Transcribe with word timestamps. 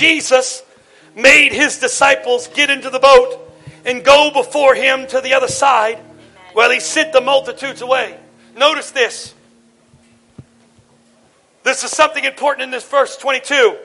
Jesus 0.00 0.62
made 1.14 1.52
his 1.52 1.76
disciples 1.76 2.48
get 2.48 2.70
into 2.70 2.88
the 2.88 2.98
boat 2.98 3.52
and 3.84 4.02
go 4.02 4.30
before 4.30 4.74
him 4.74 5.06
to 5.08 5.20
the 5.20 5.34
other 5.34 5.46
side 5.46 5.98
while 6.54 6.70
he 6.70 6.80
sent 6.80 7.12
the 7.12 7.20
multitudes 7.20 7.82
away. 7.82 8.18
Notice 8.56 8.92
this. 8.92 9.34
This 11.64 11.84
is 11.84 11.90
something 11.90 12.24
important 12.24 12.62
in 12.62 12.70
this 12.70 12.88
verse 12.88 13.18
22. 13.18 13.76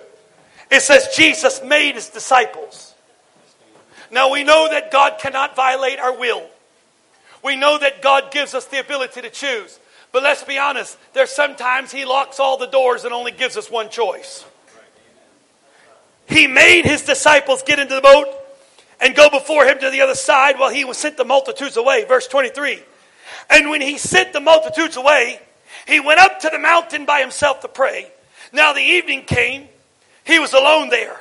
It 0.71 0.79
says 0.79 1.09
Jesus 1.13 1.61
made 1.61 1.95
his 1.95 2.07
disciples. 2.07 2.93
Now 4.09 4.31
we 4.31 4.45
know 4.45 4.69
that 4.71 4.91
God 4.91 5.19
cannot 5.19 5.53
violate 5.53 5.99
our 5.99 6.17
will. 6.17 6.47
We 7.43 7.57
know 7.57 7.77
that 7.77 8.01
God 8.01 8.31
gives 8.31 8.53
us 8.53 8.63
the 8.67 8.79
ability 8.79 9.21
to 9.21 9.29
choose. 9.29 9.81
But 10.13 10.23
let's 10.23 10.45
be 10.45 10.57
honest, 10.57 10.97
there's 11.11 11.31
sometimes 11.31 11.91
he 11.91 12.05
locks 12.05 12.39
all 12.39 12.57
the 12.57 12.67
doors 12.67 13.03
and 13.03 13.13
only 13.13 13.33
gives 13.33 13.57
us 13.57 13.69
one 13.69 13.89
choice. 13.89 14.45
He 16.27 16.47
made 16.47 16.85
his 16.85 17.03
disciples 17.03 17.63
get 17.63 17.79
into 17.79 17.95
the 17.95 18.01
boat 18.01 18.27
and 18.99 19.15
go 19.15 19.29
before 19.29 19.65
him 19.65 19.79
to 19.79 19.89
the 19.89 20.01
other 20.01 20.15
side 20.15 20.57
while 20.57 20.69
he 20.69 20.91
sent 20.93 21.17
the 21.17 21.25
multitudes 21.25 21.77
away. 21.77 22.05
Verse 22.05 22.27
23. 22.27 22.81
And 23.49 23.69
when 23.69 23.81
he 23.81 23.97
sent 23.97 24.33
the 24.33 24.39
multitudes 24.39 24.97
away, 24.97 25.39
he 25.87 25.99
went 25.99 26.19
up 26.19 26.39
to 26.41 26.49
the 26.49 26.59
mountain 26.59 27.05
by 27.05 27.19
himself 27.19 27.61
to 27.61 27.67
pray. 27.67 28.11
Now 28.51 28.73
the 28.73 28.81
evening 28.81 29.23
came. 29.23 29.67
He 30.23 30.39
was 30.39 30.53
alone 30.53 30.89
there. 30.89 31.19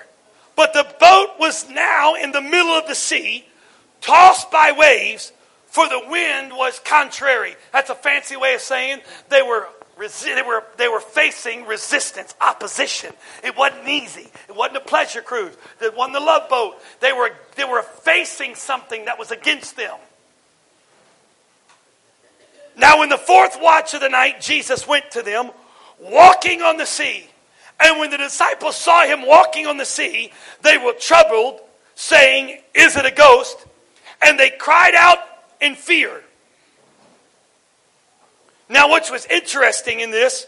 But 0.57 0.73
the 0.73 0.87
boat 0.99 1.31
was 1.39 1.69
now 1.69 2.15
in 2.15 2.33
the 2.33 2.41
middle 2.41 2.71
of 2.71 2.87
the 2.87 2.95
sea, 2.95 3.45
tossed 4.01 4.51
by 4.51 4.73
waves, 4.73 5.33
for 5.67 5.89
the 5.89 6.01
wind 6.09 6.53
was 6.53 6.79
contrary. 6.79 7.57
That's 7.73 7.91
a 7.91 7.95
fancy 7.95 8.37
way 8.37 8.55
of 8.55 8.61
saying 8.61 9.01
they 9.29 9.43
were 9.43 9.69
they 9.97 10.43
were, 10.43 10.65
they 10.77 10.89
were 10.89 11.01
facing 11.01 11.67
resistance, 11.67 12.35
opposition. 12.41 13.13
It 13.43 13.57
wasn't 13.57 13.89
easy. 13.89 14.29
It 14.49 14.57
wasn't 14.57 14.79
a 14.79 14.81
pleasure 14.81 15.23
cruise. 15.23 15.57
It 15.81 15.97
wasn't 15.97 16.15
the 16.15 16.21
love 16.21 16.49
boat. 16.49 16.77
They 17.01 17.13
were, 17.13 17.31
they 17.57 17.65
were 17.65 17.83
facing 17.83 18.55
something 18.55 19.05
that 19.05 19.19
was 19.19 19.31
against 19.31 19.77
them. 19.77 19.97
Now, 22.77 23.03
in 23.03 23.09
the 23.09 23.19
fourth 23.19 23.59
watch 23.61 23.95
of 23.95 24.01
the 24.01 24.09
night, 24.09 24.41
Jesus 24.41 24.89
went 24.89 25.13
to 25.13 25.23
them, 25.23 25.51
walking 26.01 26.61
on 26.61 26.77
the 26.77 26.87
sea. 26.87 27.29
And 27.81 28.01
when 28.01 28.11
the 28.11 28.19
disciples 28.19 28.77
saw 28.77 29.05
him 29.05 29.27
walking 29.27 29.67
on 29.67 29.77
the 29.77 29.85
sea, 29.85 30.33
they 30.63 30.79
were 30.79 30.93
troubled, 30.93 31.61
saying, 31.95 32.61
Is 32.75 32.97
it 32.97 33.05
a 33.05 33.11
ghost? 33.13 33.65
And 34.25 34.39
they 34.39 34.51
cried 34.51 34.95
out 34.97 35.19
in 35.61 35.77
fear. 35.77 36.23
Now, 38.69 38.89
what 38.89 39.11
was 39.11 39.27
interesting 39.27 40.01
in 40.01 40.11
this, 40.11 40.47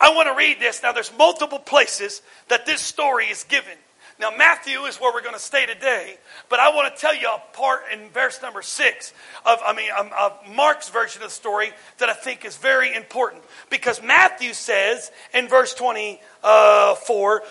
I 0.00 0.14
want 0.14 0.28
to 0.28 0.34
read 0.34 0.58
this. 0.58 0.82
Now, 0.82 0.92
there's 0.92 1.12
multiple 1.16 1.60
places 1.60 2.22
that 2.48 2.66
this 2.66 2.80
story 2.80 3.26
is 3.26 3.44
given. 3.44 3.76
Now, 4.18 4.30
Matthew 4.30 4.80
is 4.82 4.98
where 4.98 5.12
we're 5.12 5.22
going 5.22 5.34
to 5.34 5.40
stay 5.40 5.66
today, 5.66 6.16
but 6.48 6.60
I 6.60 6.68
want 6.74 6.94
to 6.94 7.00
tell 7.00 7.14
you 7.14 7.28
a 7.28 7.56
part 7.56 7.82
in 7.92 8.08
verse 8.10 8.40
number 8.42 8.62
six 8.62 9.12
of, 9.44 9.58
I 9.64 9.74
mean, 9.74 9.90
um, 9.98 10.10
of 10.18 10.32
Mark's 10.54 10.88
version 10.90 11.22
of 11.22 11.28
the 11.28 11.34
story 11.34 11.72
that 11.98 12.08
I 12.08 12.12
think 12.12 12.44
is 12.44 12.56
very 12.56 12.94
important. 12.94 13.42
Because 13.70 14.02
Matthew 14.02 14.52
says 14.52 15.10
in 15.32 15.48
verse 15.48 15.74
24, 15.74 17.42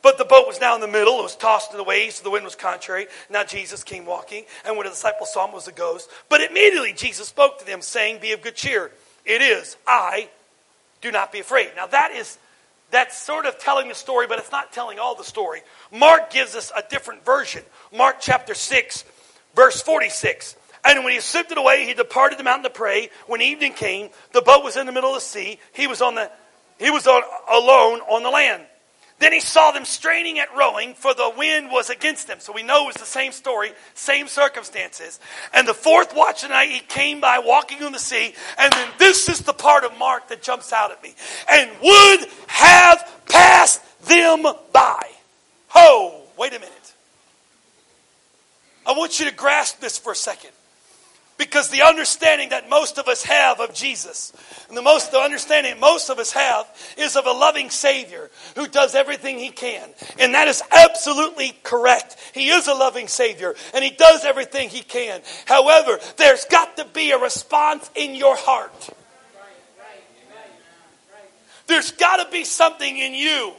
but 0.00 0.18
the 0.18 0.24
boat 0.24 0.46
was 0.46 0.60
now 0.60 0.74
in 0.74 0.80
the 0.80 0.88
middle. 0.88 1.18
It 1.20 1.24
was 1.24 1.36
tossed 1.36 1.72
in 1.72 1.76
the 1.76 1.84
waves, 1.84 2.16
so 2.16 2.24
the 2.24 2.30
wind 2.30 2.44
was 2.44 2.54
contrary. 2.54 3.06
Now 3.28 3.44
Jesus 3.44 3.84
came 3.84 4.06
walking, 4.06 4.44
and 4.64 4.76
when 4.76 4.86
the 4.86 4.90
disciples 4.90 5.32
saw 5.32 5.46
him, 5.46 5.52
was 5.52 5.68
a 5.68 5.72
ghost. 5.72 6.08
But 6.28 6.40
immediately 6.40 6.92
Jesus 6.92 7.28
spoke 7.28 7.58
to 7.58 7.66
them, 7.66 7.82
saying, 7.82 8.20
Be 8.20 8.32
of 8.32 8.42
good 8.42 8.54
cheer. 8.54 8.90
It 9.28 9.42
is 9.42 9.76
I. 9.86 10.30
Do 11.02 11.12
not 11.12 11.30
be 11.30 11.38
afraid. 11.38 11.70
Now 11.76 11.86
that 11.86 12.10
is 12.12 12.38
that's 12.90 13.16
sort 13.16 13.44
of 13.44 13.58
telling 13.58 13.88
the 13.88 13.94
story, 13.94 14.26
but 14.26 14.38
it's 14.38 14.50
not 14.50 14.72
telling 14.72 14.98
all 14.98 15.14
the 15.14 15.22
story. 15.22 15.60
Mark 15.92 16.30
gives 16.30 16.56
us 16.56 16.72
a 16.74 16.82
different 16.88 17.24
version. 17.24 17.62
Mark 17.94 18.16
chapter 18.18 18.54
6, 18.54 19.04
verse 19.54 19.82
46. 19.82 20.56
And 20.84 21.04
when 21.04 21.12
he 21.12 21.20
slipped 21.20 21.52
it 21.52 21.58
away, 21.58 21.84
he 21.84 21.92
departed 21.92 22.38
the 22.38 22.44
mountain 22.44 22.64
to 22.64 22.70
pray. 22.70 23.10
When 23.26 23.42
evening 23.42 23.74
came, 23.74 24.08
the 24.32 24.40
boat 24.40 24.64
was 24.64 24.78
in 24.78 24.86
the 24.86 24.92
middle 24.92 25.10
of 25.10 25.16
the 25.16 25.20
sea. 25.20 25.58
He 25.74 25.86
was 25.86 26.00
on 26.00 26.14
the 26.14 26.30
he 26.78 26.90
was 26.90 27.06
on, 27.06 27.22
alone 27.50 28.00
on 28.08 28.22
the 28.22 28.30
land. 28.30 28.62
Then 29.18 29.32
he 29.32 29.40
saw 29.40 29.72
them 29.72 29.84
straining 29.84 30.38
at 30.38 30.54
rowing, 30.56 30.94
for 30.94 31.12
the 31.12 31.32
wind 31.36 31.70
was 31.70 31.90
against 31.90 32.28
them. 32.28 32.38
So 32.38 32.52
we 32.52 32.62
know 32.62 32.88
it's 32.88 33.00
the 33.00 33.06
same 33.06 33.32
story, 33.32 33.72
same 33.94 34.28
circumstances. 34.28 35.18
And 35.52 35.66
the 35.66 35.74
fourth 35.74 36.14
watch 36.14 36.44
of 36.44 36.50
the 36.50 36.54
night, 36.54 36.70
he 36.70 36.80
came 36.80 37.20
by 37.20 37.40
walking 37.40 37.82
on 37.82 37.90
the 37.90 37.98
sea. 37.98 38.34
And 38.56 38.72
then 38.72 38.88
this 38.98 39.28
is 39.28 39.40
the 39.40 39.52
part 39.52 39.82
of 39.82 39.98
Mark 39.98 40.28
that 40.28 40.40
jumps 40.40 40.72
out 40.72 40.92
at 40.92 41.02
me. 41.02 41.14
And 41.50 41.68
would 41.82 42.28
have 42.46 43.22
passed 43.28 43.82
them 44.02 44.44
by. 44.72 45.02
Ho, 45.68 46.22
wait 46.36 46.54
a 46.54 46.60
minute. 46.60 46.94
I 48.86 48.92
want 48.92 49.18
you 49.18 49.26
to 49.28 49.34
grasp 49.34 49.80
this 49.80 49.98
for 49.98 50.12
a 50.12 50.16
second. 50.16 50.52
Because 51.48 51.70
the 51.70 51.80
understanding 51.80 52.50
that 52.50 52.68
most 52.68 52.98
of 52.98 53.08
us 53.08 53.22
have 53.22 53.58
of 53.58 53.72
Jesus, 53.72 54.34
and 54.68 54.76
the 54.76 54.82
most 54.82 55.12
the 55.12 55.18
understanding 55.18 55.80
most 55.80 56.10
of 56.10 56.18
us 56.18 56.30
have 56.32 56.66
is 56.98 57.16
of 57.16 57.26
a 57.26 57.32
loving 57.32 57.70
Savior 57.70 58.30
who 58.54 58.68
does 58.68 58.94
everything 58.94 59.38
He 59.38 59.48
can. 59.48 59.88
And 60.18 60.34
that 60.34 60.46
is 60.46 60.62
absolutely 60.70 61.58
correct. 61.62 62.16
He 62.34 62.50
is 62.50 62.68
a 62.68 62.74
loving 62.74 63.08
Savior, 63.08 63.54
and 63.72 63.82
He 63.82 63.90
does 63.90 64.26
everything 64.26 64.68
He 64.68 64.82
can. 64.82 65.22
However, 65.46 65.98
there's 66.18 66.44
got 66.44 66.76
to 66.76 66.84
be 66.84 67.12
a 67.12 67.18
response 67.18 67.90
in 67.94 68.14
your 68.14 68.36
heart. 68.36 68.90
There's 71.66 71.92
got 71.92 72.22
to 72.22 72.30
be 72.30 72.44
something 72.44 72.98
in 72.98 73.14
you 73.14 73.54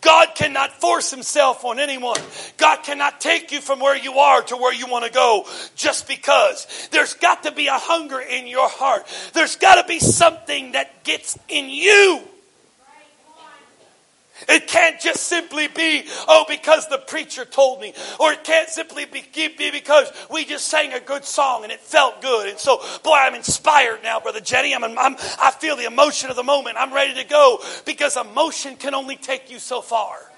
God 0.00 0.34
cannot 0.34 0.72
force 0.80 1.10
himself 1.10 1.64
on 1.64 1.78
anyone. 1.78 2.18
God 2.56 2.82
cannot 2.82 3.20
take 3.20 3.52
you 3.52 3.60
from 3.60 3.80
where 3.80 3.96
you 3.96 4.14
are 4.18 4.42
to 4.42 4.56
where 4.56 4.72
you 4.72 4.86
want 4.86 5.04
to 5.04 5.12
go 5.12 5.46
just 5.76 6.08
because. 6.08 6.88
There's 6.90 7.14
got 7.14 7.42
to 7.42 7.52
be 7.52 7.66
a 7.66 7.78
hunger 7.78 8.20
in 8.20 8.46
your 8.46 8.68
heart. 8.68 9.06
There's 9.32 9.56
got 9.56 9.80
to 9.80 9.86
be 9.86 9.98
something 9.98 10.72
that 10.72 11.04
gets 11.04 11.38
in 11.48 11.68
you 11.68 12.22
it 14.48 14.66
can't 14.66 15.00
just 15.00 15.24
simply 15.24 15.68
be, 15.68 16.04
oh, 16.28 16.44
because 16.48 16.88
the 16.88 16.98
preacher 16.98 17.44
told 17.44 17.80
me. 17.80 17.92
Or 18.18 18.32
it 18.32 18.44
can't 18.44 18.68
simply 18.68 19.04
be, 19.04 19.24
be 19.34 19.70
because 19.70 20.12
we 20.30 20.44
just 20.44 20.68
sang 20.68 20.92
a 20.92 21.00
good 21.00 21.24
song 21.24 21.62
and 21.62 21.72
it 21.72 21.80
felt 21.80 22.22
good. 22.22 22.48
And 22.48 22.58
so, 22.58 22.82
boy, 23.02 23.14
I'm 23.14 23.34
inspired 23.34 24.02
now, 24.02 24.20
Brother 24.20 24.40
Jenny. 24.40 24.74
I'm, 24.74 24.84
I'm, 24.84 25.16
I 25.40 25.52
feel 25.58 25.76
the 25.76 25.86
emotion 25.86 26.30
of 26.30 26.36
the 26.36 26.42
moment. 26.42 26.76
I'm 26.78 26.92
ready 26.92 27.14
to 27.22 27.28
go 27.28 27.58
because 27.84 28.16
emotion 28.16 28.76
can 28.76 28.94
only 28.94 29.16
take 29.16 29.50
you 29.50 29.58
so 29.58 29.80
far. 29.80 30.29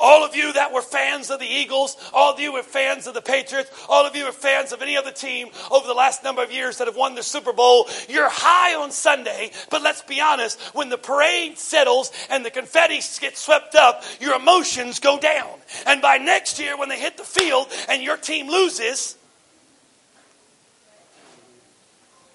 All 0.00 0.24
of 0.24 0.34
you 0.34 0.52
that 0.52 0.72
were 0.72 0.82
fans 0.82 1.30
of 1.30 1.40
the 1.40 1.46
Eagles, 1.46 1.96
all 2.12 2.32
of 2.32 2.40
you 2.40 2.52
were 2.52 2.62
fans 2.62 3.06
of 3.06 3.14
the 3.14 3.22
Patriots, 3.22 3.70
all 3.88 4.06
of 4.06 4.16
you 4.16 4.24
are 4.24 4.32
fans 4.32 4.72
of 4.72 4.82
any 4.82 4.96
other 4.96 5.12
team 5.12 5.48
over 5.70 5.86
the 5.86 5.94
last 5.94 6.24
number 6.24 6.42
of 6.42 6.52
years 6.52 6.78
that 6.78 6.86
have 6.86 6.96
won 6.96 7.14
the 7.14 7.22
Super 7.22 7.52
Bowl, 7.52 7.88
you're 8.08 8.28
high 8.28 8.74
on 8.74 8.90
Sunday, 8.90 9.50
but 9.70 9.82
let's 9.82 10.02
be 10.02 10.20
honest, 10.20 10.60
when 10.74 10.88
the 10.88 10.98
parade 10.98 11.58
settles 11.58 12.12
and 12.30 12.44
the 12.44 12.50
confetti 12.50 13.00
gets 13.20 13.40
swept 13.40 13.74
up, 13.74 14.02
your 14.20 14.34
emotions 14.34 15.00
go 15.00 15.18
down. 15.18 15.58
And 15.86 16.02
by 16.02 16.18
next 16.18 16.58
year, 16.58 16.76
when 16.76 16.88
they 16.88 16.98
hit 16.98 17.16
the 17.16 17.24
field 17.24 17.68
and 17.88 18.02
your 18.02 18.16
team 18.16 18.48
loses, 18.48 19.16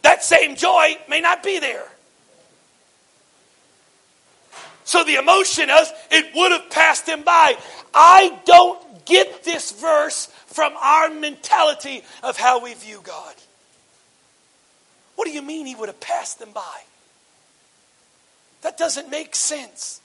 that 0.01 0.23
same 0.23 0.55
joy 0.55 0.97
may 1.07 1.21
not 1.21 1.43
be 1.43 1.59
there. 1.59 1.85
So 4.89 5.03
the 5.03 5.17
emotion 5.17 5.69
is, 5.69 5.93
it 6.09 6.33
would 6.33 6.51
have 6.51 6.71
passed 6.71 7.07
him 7.07 7.21
by. 7.21 7.55
I 7.93 8.39
don't 8.45 9.05
get 9.05 9.43
this 9.43 9.71
verse 9.71 10.25
from 10.47 10.73
our 10.81 11.11
mentality 11.11 12.01
of 12.23 12.37
how 12.37 12.63
we 12.63 12.73
view 12.73 12.99
God. 13.03 13.35
What 15.15 15.25
do 15.25 15.31
you 15.31 15.43
mean 15.43 15.67
he 15.67 15.75
would 15.75 15.89
have 15.89 15.99
passed 15.99 16.39
them 16.39 16.49
by? 16.55 16.81
That 18.63 18.79
doesn't 18.79 19.11
make 19.11 19.35
sense. 19.35 20.01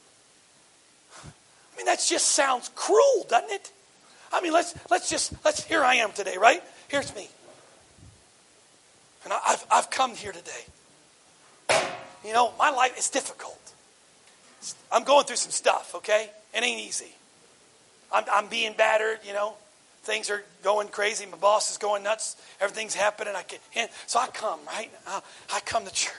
I 1.25 1.77
mean, 1.79 1.87
that 1.87 2.05
just 2.07 2.27
sounds 2.27 2.71
cruel, 2.75 3.25
doesn't 3.27 3.53
it? 3.53 3.73
I 4.35 4.43
mean, 4.43 4.53
let's 4.53 4.75
let's 4.91 5.09
just 5.09 5.33
let's. 5.47 5.65
Here 5.65 5.83
I 5.83 5.95
am 5.95 6.13
today, 6.13 6.37
right? 6.37 6.63
Here's 6.89 7.15
me, 7.15 7.31
and 9.25 9.33
I've 9.33 9.65
I've 9.73 9.89
come 9.89 10.15
here 10.15 10.33
today. 10.33 11.81
You 12.23 12.35
know, 12.35 12.53
my 12.59 12.69
life 12.69 12.99
is 12.99 13.09
difficult. 13.09 13.64
I'm 14.91 15.05
going 15.05 15.27
through 15.27 15.37
some 15.37 15.51
stuff, 15.51 15.95
okay? 15.97 16.31
It 16.55 16.63
ain't 16.63 16.81
easy. 16.81 17.13
I'm, 18.13 18.25
I'm 18.33 18.47
being 18.49 18.75
battered, 18.75 19.19
you 19.27 19.33
know. 19.33 19.55
Things 20.03 20.31
are 20.31 20.43
going 20.63 20.89
crazy. 20.89 21.25
My 21.27 21.39
boss 21.39 21.71
is 21.71 21.79
going 21.79 22.03
nuts. 22.03 22.37
Everything's 22.61 22.95
happening. 22.95 23.35
I 23.35 23.43
can, 23.43 23.89
so 24.07 24.21
I 24.21 24.27
come, 24.29 24.61
right? 24.67 24.91
I, 25.07 25.23
I 25.53 25.61
come 25.61 25.85
to 25.87 25.93
church. 25.93 26.13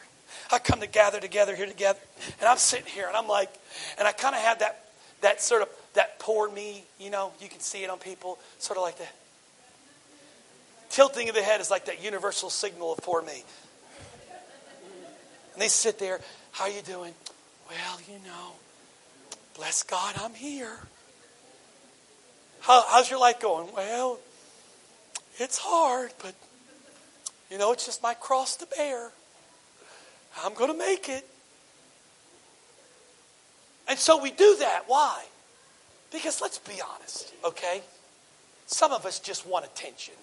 I 0.52 0.60
come 0.60 0.82
to 0.82 0.88
gather 0.88 1.20
together 1.20 1.56
here 1.56 1.66
together. 1.66 2.00
And 2.40 2.48
I'm 2.48 2.58
sitting 2.58 2.88
here 2.88 3.08
and 3.08 3.16
I'm 3.16 3.28
like, 3.28 3.50
and 3.98 4.08
I 4.08 4.12
kind 4.12 4.36
of 4.36 4.42
have 4.42 4.60
that, 4.60 4.86
that 5.22 5.42
sort 5.42 5.62
of, 5.62 5.70
that 5.94 6.20
poor 6.20 6.50
me, 6.50 6.84
you 7.00 7.10
know, 7.10 7.32
you 7.40 7.48
can 7.48 7.60
see 7.60 7.84
it 7.84 7.90
on 7.90 8.00
people, 8.00 8.38
sort 8.60 8.78
of 8.78 8.84
like 8.84 8.98
that. 8.98 9.14
Tilting 10.90 11.30
of 11.30 11.36
the 11.36 11.42
head 11.42 11.62
is 11.62 11.72
like 11.72 11.86
that 11.86 12.04
universal 12.04 12.50
signal 12.50 12.94
of 12.94 13.00
poor 13.00 13.22
me. 13.22 13.44
And 15.54 15.62
they 15.62 15.68
sit 15.68 16.00
there, 16.00 16.22
how 16.52 16.68
you 16.68 16.82
doing? 16.82 17.14
Well, 17.70 18.00
you 18.08 18.20
know, 18.26 18.54
Bless 19.56 19.84
God, 19.84 20.16
I'm 20.22 20.34
here. 20.34 20.78
How, 22.60 22.84
how's 22.90 23.10
your 23.10 23.20
life 23.20 23.40
going? 23.40 23.70
Well, 23.74 24.20
it's 25.38 25.58
hard, 25.58 26.12
but 26.22 26.36
you 27.50 27.58
know, 27.58 27.72
it's 27.72 27.86
just 27.86 28.04
my 28.04 28.16
cross 28.16 28.58
to 28.58 28.66
bear. 28.66 29.12
I'm 30.44 30.54
going 30.56 30.72
to 30.72 30.78
make 30.78 31.08
it. 31.08 31.26
And 33.88 33.98
so 33.98 34.22
we 34.22 34.32
do 34.32 34.58
that. 34.60 34.84
Why? 34.88 35.24
Because 36.12 36.42
let's 36.42 36.60
be 36.60 36.82
honest, 36.94 37.34
okay? 37.46 37.82
Some 38.66 38.92
of 38.92 39.06
us 39.06 39.20
just 39.20 39.48
want 39.48 39.64
attention. 39.64 40.16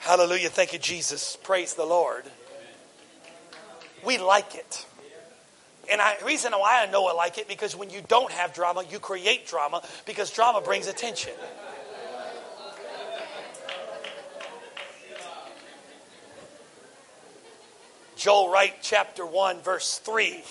Hallelujah. 0.00 0.50
Thank 0.50 0.72
you, 0.74 0.78
Jesus. 0.78 1.38
Praise 1.42 1.74
the 1.74 1.84
Lord. 1.84 2.24
We 4.04 4.18
like 4.18 4.54
it. 4.54 4.86
And 5.90 6.00
the 6.00 6.24
reason 6.24 6.52
why 6.52 6.84
I 6.86 6.90
know 6.90 7.06
I 7.06 7.12
like 7.12 7.38
it 7.38 7.48
because 7.48 7.74
when 7.74 7.90
you 7.90 8.00
don't 8.06 8.30
have 8.30 8.54
drama, 8.54 8.84
you 8.88 9.00
create 9.00 9.46
drama 9.46 9.82
because 10.06 10.30
drama 10.30 10.60
brings 10.60 10.86
attention. 10.86 11.32
Joel 18.16 18.52
Wright, 18.52 18.74
chapter 18.82 19.24
1, 19.24 19.62
verse 19.62 19.98
3. 19.98 20.44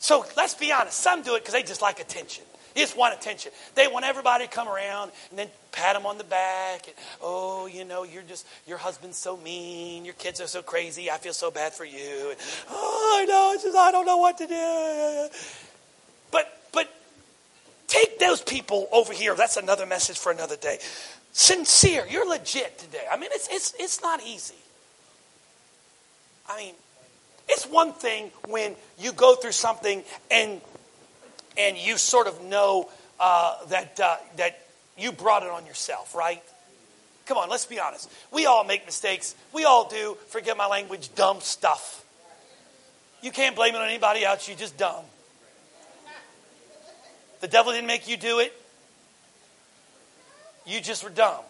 So 0.00 0.26
let's 0.36 0.54
be 0.54 0.72
honest. 0.72 0.98
Some 0.98 1.22
do 1.22 1.36
it 1.36 1.40
because 1.40 1.54
they 1.54 1.62
just 1.62 1.80
like 1.80 2.00
attention. 2.00 2.44
They 2.74 2.80
just 2.80 2.96
want 2.96 3.14
attention. 3.14 3.52
They 3.76 3.86
want 3.86 4.04
everybody 4.04 4.46
to 4.46 4.50
come 4.50 4.68
around 4.68 5.12
and 5.30 5.38
then 5.38 5.48
pat 5.70 5.94
them 5.94 6.06
on 6.06 6.18
the 6.18 6.24
back. 6.24 6.86
And, 6.88 6.96
oh, 7.22 7.66
you 7.66 7.84
know, 7.84 8.02
you're 8.02 8.22
just, 8.22 8.46
your 8.66 8.78
husband's 8.78 9.16
so 9.16 9.36
mean. 9.36 10.04
Your 10.04 10.14
kids 10.14 10.40
are 10.40 10.48
so 10.48 10.60
crazy. 10.60 11.08
I 11.10 11.18
feel 11.18 11.32
so 11.32 11.52
bad 11.52 11.72
for 11.72 11.84
you. 11.84 12.30
And, 12.30 12.38
oh, 12.68 13.18
I 13.20 13.24
know. 13.26 13.52
It's 13.54 13.62
just, 13.62 13.76
I 13.76 13.92
don't 13.92 14.06
know 14.06 14.16
what 14.16 14.38
to 14.38 14.46
do. 14.48 15.28
But, 16.32 16.60
but 16.72 16.92
take 17.86 18.18
those 18.18 18.42
people 18.42 18.88
over 18.90 19.12
here. 19.12 19.36
That's 19.36 19.56
another 19.56 19.86
message 19.86 20.18
for 20.18 20.32
another 20.32 20.56
day. 20.56 20.78
Sincere. 21.32 22.06
You're 22.10 22.28
legit 22.28 22.78
today. 22.78 23.04
I 23.10 23.16
mean, 23.16 23.30
it's, 23.32 23.48
it's, 23.52 23.74
it's 23.78 24.02
not 24.02 24.20
easy. 24.26 24.54
I 26.48 26.56
mean, 26.56 26.74
it's 27.48 27.66
one 27.66 27.92
thing 27.92 28.32
when 28.48 28.74
you 28.98 29.12
go 29.12 29.36
through 29.36 29.52
something 29.52 30.02
and 30.30 30.60
and 31.56 31.76
you 31.76 31.96
sort 31.98 32.26
of 32.26 32.42
know 32.42 32.88
uh, 33.20 33.64
that 33.66 33.98
uh, 34.00 34.16
that 34.36 34.60
you 34.98 35.12
brought 35.12 35.42
it 35.42 35.50
on 35.50 35.66
yourself, 35.66 36.14
right? 36.14 36.42
Come 37.26 37.38
on, 37.38 37.48
let's 37.48 37.66
be 37.66 37.80
honest. 37.80 38.10
We 38.32 38.46
all 38.46 38.64
make 38.64 38.84
mistakes. 38.84 39.34
We 39.52 39.64
all 39.64 39.88
do. 39.88 40.16
Forget 40.28 40.56
my 40.56 40.66
language. 40.66 41.14
Dumb 41.14 41.40
stuff. 41.40 42.04
You 43.22 43.30
can't 43.30 43.56
blame 43.56 43.74
it 43.74 43.78
on 43.78 43.88
anybody 43.88 44.24
else. 44.24 44.46
You're 44.46 44.58
just 44.58 44.76
dumb. 44.76 45.04
The 47.40 47.48
devil 47.48 47.72
didn't 47.72 47.86
make 47.86 48.08
you 48.08 48.16
do 48.16 48.40
it. 48.40 48.52
You 50.66 50.80
just 50.80 51.02
were 51.02 51.10
dumb. 51.10 51.40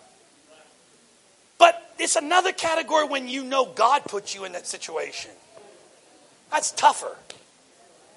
But 1.58 1.80
it's 1.98 2.16
another 2.16 2.52
category 2.52 3.06
when 3.06 3.28
you 3.28 3.44
know 3.44 3.64
God 3.64 4.04
put 4.04 4.34
you 4.34 4.44
in 4.44 4.52
that 4.52 4.66
situation. 4.66 5.30
That's 6.50 6.70
tougher. 6.72 7.16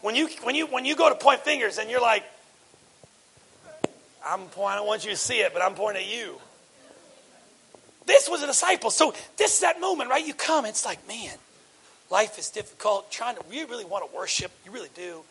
When 0.02 0.16
you 0.16 0.28
when 0.44 0.56
you 0.56 0.68
when 0.68 0.86
you 0.86 0.96
go 0.96 1.10
to 1.10 1.16
point 1.16 1.42
fingers 1.42 1.78
and 1.78 1.90
you're 1.90 2.02
like, 2.02 2.24
I'm 4.26 4.42
pointing, 4.42 4.74
I 4.74 4.76
don't 4.76 4.88
want 4.88 5.06
you 5.06 5.12
to 5.12 5.18
see 5.18 5.40
it, 5.40 5.54
but 5.54 5.62
I'm 5.62 5.74
pointing 5.74 6.04
at 6.04 6.10
you. 6.10 6.40
This 8.06 8.30
was 8.30 8.42
a 8.42 8.48
disciple. 8.48 8.90
So 8.90 9.14
this 9.36 9.56
is 9.56 9.60
that 9.62 9.82
moment, 9.82 10.10
right? 10.10 10.26
You 10.26 10.34
come, 10.34 10.66
it's 10.66 10.86
like, 10.86 11.06
man, 11.08 11.34
life 12.10 12.40
is 12.40 12.50
difficult. 12.50 13.12
Trying 13.12 13.36
to 13.36 13.42
you 13.52 13.68
really 13.68 13.86
want 13.86 14.10
to 14.10 14.16
worship, 14.16 14.52
you 14.66 14.72
really 14.72 14.90
do. 14.96 15.22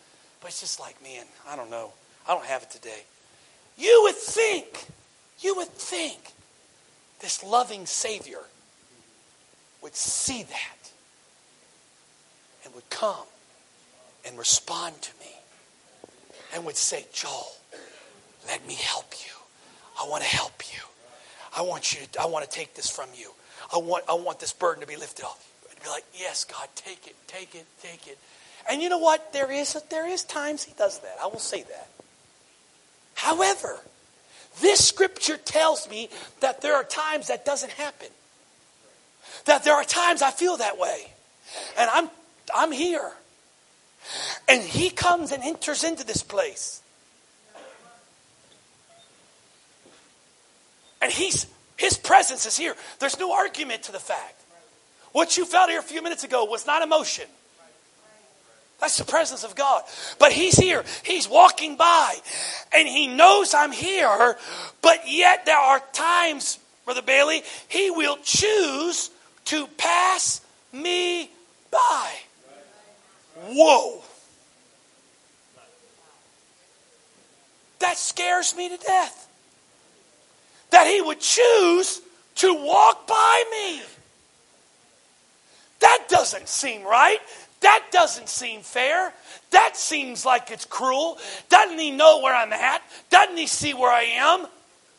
But 0.41 0.49
it's 0.49 0.61
just 0.61 0.79
like, 0.79 1.03
man, 1.03 1.25
I 1.49 1.57
don't 1.57 1.71
know. 1.71 1.93
I 2.29 2.35
don't 2.35 2.45
have 2.45 2.63
it 2.65 2.71
today. 2.71 3.03
You 3.79 4.01
would 4.05 4.15
think, 4.15 4.87
you 5.41 5.57
would 5.57 5.69
think 5.69 6.19
this 7.21 7.43
loving 7.43 7.87
Savior 7.87 8.41
would 9.83 9.95
see 9.95 10.43
that 10.43 10.91
and 12.65 12.75
would 12.75 12.89
come 12.91 13.27
and 14.27 14.39
respond 14.39 15.01
to 15.03 15.11
me 15.21 15.33
and 16.55 16.65
would 16.65 16.77
say, 16.77 17.07
Joel, 17.13 17.53
let 18.47 18.67
me 18.67 18.75
help 18.75 19.15
you. 19.25 19.33
I 20.01 20.09
want 20.09 20.23
to 20.23 20.29
help 20.29 20.63
you. 20.73 20.81
I 21.57 21.63
want 21.63 21.93
you 21.93 22.07
to, 22.13 22.21
I 22.21 22.27
want 22.27 22.45
to 22.45 22.51
take 22.51 22.75
this 22.75 22.91
from 22.91 23.09
you. 23.15 23.31
I 23.73 23.79
want, 23.79 24.05
I 24.09 24.15
want 24.15 24.41
this 24.41 24.53
burden 24.53 24.83
to 24.83 24.87
be 24.87 24.97
lifted 24.97 25.25
off. 25.25 25.43
And 25.71 25.83
be 25.83 25.89
like, 25.89 26.05
yes, 26.15 26.45
God, 26.45 26.69
take 26.75 27.07
it, 27.07 27.17
take 27.27 27.55
it, 27.55 27.67
take 27.83 28.07
it. 28.07 28.19
And 28.71 28.83
you 28.83 28.89
know 28.89 28.99
what? 28.99 29.33
There 29.33 29.51
is, 29.51 29.81
there 29.91 30.07
is 30.07 30.25
times 30.25 30.65
he 30.65 30.75
does 30.77 30.99
that. 31.01 31.17
I 31.23 31.27
will 31.27 31.39
say 31.39 31.63
that. 31.63 31.89
However, 33.15 33.79
this 34.61 34.87
scripture 34.87 35.37
tells 35.37 35.89
me 35.89 36.09
that 36.41 36.63
there 36.63 36.75
are 36.75 36.85
times 36.85 37.29
that 37.29 37.45
doesn't 37.45 37.73
happen. 37.73 38.09
That 39.47 39.65
there 39.65 39.75
are 39.75 39.85
times 39.85 40.23
I 40.23 40.31
feel 40.31 40.57
that 40.59 40.79
way. 40.79 41.13
And 41.79 41.91
I'm 41.91 42.11
I'm 42.55 42.73
here. 42.73 43.13
And 44.49 44.63
he 44.63 44.91
comes 44.91 45.33
and 45.33 45.43
enters 45.43 45.85
into 45.85 46.05
this 46.05 46.23
place. 46.23 46.83
And 51.03 51.13
he's 51.13 51.47
his 51.77 51.99
presence 51.99 52.47
is 52.47 52.57
here. 52.57 52.75
There's 52.99 53.19
no 53.19 53.33
argument 53.33 53.85
to 53.85 53.93
the 53.93 53.99
fact. 53.99 54.41
What 55.13 55.37
you 55.37 55.45
felt 55.45 55.71
here 55.71 55.81
a 55.81 55.83
few 55.83 56.03
minutes 56.03 56.25
ago 56.25 56.45
was 56.45 56.67
not 56.67 56.83
emotion. 56.83 57.27
That's 58.81 58.99
the 58.99 59.05
presence 59.05 59.45
of 59.45 59.55
God. 59.55 59.83
But 60.19 60.33
He's 60.33 60.57
here. 60.57 60.85
He's 61.03 61.29
walking 61.29 61.77
by. 61.77 62.15
And 62.73 62.87
He 62.87 63.07
knows 63.07 63.55
I'm 63.55 63.73
here. 63.73 64.37
But 64.83 65.09
yet 65.09 65.47
there 65.47 65.57
are 65.57 65.81
times, 65.93 66.59
Brother 66.85 67.03
Bailey, 67.03 67.43
He 67.69 67.91
will 67.91 68.19
choose 68.23 69.11
to 69.47 69.67
pass 69.79 70.41
me 70.73 71.31
by. 71.71 72.13
Whoa. 73.49 73.96
That 77.97 78.01
scares 78.03 78.55
me 78.55 78.69
to 78.69 78.77
death. 78.77 79.27
That 80.69 80.87
He 80.87 81.01
would 81.01 81.19
choose 81.19 82.03
to 82.35 82.53
walk 82.53 83.07
by 83.07 83.45
me. 83.51 83.81
That 85.81 86.05
doesn't 86.11 86.47
seem 86.47 86.85
right. 86.85 87.21
That 87.61 87.87
doesn't 87.93 88.29
seem 88.29 88.61
fair. 88.61 89.15
That 89.51 89.79
seems 89.79 90.27
like 90.27 90.51
it's 90.51 90.67
cruel. 90.67 91.17
Doesn't 91.49 91.79
he 91.79 91.91
know 91.91 92.21
where 92.21 92.35
I'm 92.35 92.53
at? 92.53 92.83
Doesn't 93.09 93.39
he 93.39 93.47
see 93.47 93.73
where 93.73 93.91
I 93.91 94.03
am? 94.03 94.47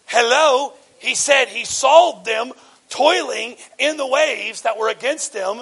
Hello? 0.08 0.74
He 0.98 1.13
said 1.13 1.50
he 1.50 1.66
saw 1.66 2.24
them 2.24 2.51
toiling 2.89 3.58
in 3.77 3.98
the 3.98 4.08
waves 4.08 4.63
that 4.63 4.80
were 4.80 4.89
against 4.89 5.34
them. 5.34 5.62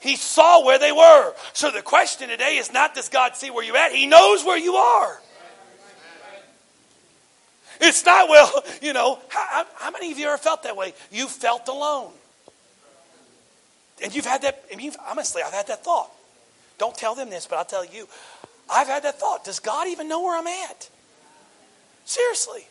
He 0.00 0.16
saw 0.16 0.64
where 0.64 0.80
they 0.80 0.90
were. 0.90 1.34
So 1.52 1.70
the 1.70 1.82
question 1.82 2.30
today 2.30 2.56
is 2.56 2.72
not 2.72 2.96
does 2.96 3.10
God 3.10 3.36
see 3.36 3.52
where 3.52 3.64
you're 3.64 3.76
at? 3.76 3.92
He 3.92 4.06
knows 4.06 4.44
where 4.44 4.58
you 4.58 4.74
are. 4.74 5.20
It's 7.80 8.04
not, 8.04 8.28
well, 8.28 8.64
you 8.82 8.92
know, 8.92 9.18
how, 9.28 9.66
how 9.76 9.90
many 9.90 10.12
of 10.12 10.18
you 10.18 10.26
ever 10.26 10.38
felt 10.38 10.62
that 10.62 10.76
way? 10.76 10.94
You 11.10 11.26
felt 11.26 11.68
alone. 11.68 12.12
And 14.02 14.14
you've 14.14 14.26
had 14.26 14.42
that, 14.42 14.64
I 14.72 14.76
mean, 14.76 14.92
honestly, 15.08 15.42
I've 15.42 15.52
had 15.52 15.68
that 15.68 15.84
thought. 15.84 16.10
Don't 16.78 16.96
tell 16.96 17.14
them 17.14 17.30
this, 17.30 17.46
but 17.46 17.56
I'll 17.56 17.64
tell 17.64 17.84
you. 17.84 18.08
I've 18.70 18.88
had 18.88 19.04
that 19.04 19.20
thought. 19.20 19.44
Does 19.44 19.60
God 19.60 19.88
even 19.88 20.08
know 20.08 20.22
where 20.22 20.38
I'm 20.38 20.46
at? 20.46 20.88
Seriously. 22.04 22.66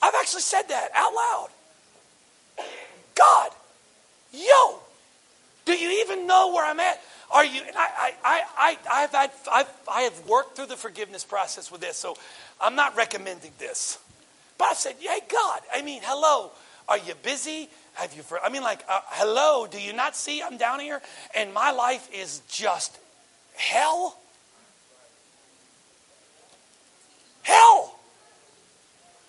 I've 0.00 0.14
actually 0.14 0.42
said 0.42 0.62
that 0.68 0.90
out 0.94 1.12
loud. 1.14 1.48
God, 3.14 3.50
yo, 4.32 4.78
do 5.64 5.72
you 5.72 6.02
even 6.02 6.26
know 6.26 6.52
where 6.52 6.64
I'm 6.64 6.80
at? 6.80 7.00
Are 7.30 7.44
you? 7.44 7.60
And 7.66 7.76
I, 7.76 8.14
I, 8.24 8.42
I, 8.56 8.78
I, 8.90 9.00
have 9.02 9.12
had, 9.12 9.30
I've, 9.52 9.70
I 9.90 10.00
have 10.02 10.26
worked 10.26 10.56
through 10.56 10.66
the 10.66 10.76
forgiveness 10.76 11.24
process 11.24 11.70
with 11.70 11.80
this, 11.80 11.96
so 11.96 12.16
I'm 12.60 12.74
not 12.74 12.96
recommending 12.96 13.52
this. 13.58 13.98
But 14.58 14.68
I 14.70 14.74
said, 14.74 14.96
hey, 14.98 15.20
God, 15.30 15.60
I 15.72 15.82
mean, 15.82 16.02
hello. 16.04 16.50
Are 16.88 16.98
you 16.98 17.14
busy? 17.22 17.68
Have 17.94 18.14
you? 18.14 18.22
I 18.42 18.48
mean, 18.48 18.62
like, 18.62 18.84
uh, 18.88 19.00
hello. 19.06 19.66
Do 19.66 19.80
you 19.80 19.92
not 19.92 20.16
see 20.16 20.42
I'm 20.42 20.56
down 20.56 20.80
here 20.80 21.00
and 21.34 21.52
my 21.54 21.70
life 21.70 22.08
is 22.12 22.42
just 22.48 22.98
hell? 23.56 24.18
Hell. 27.42 27.98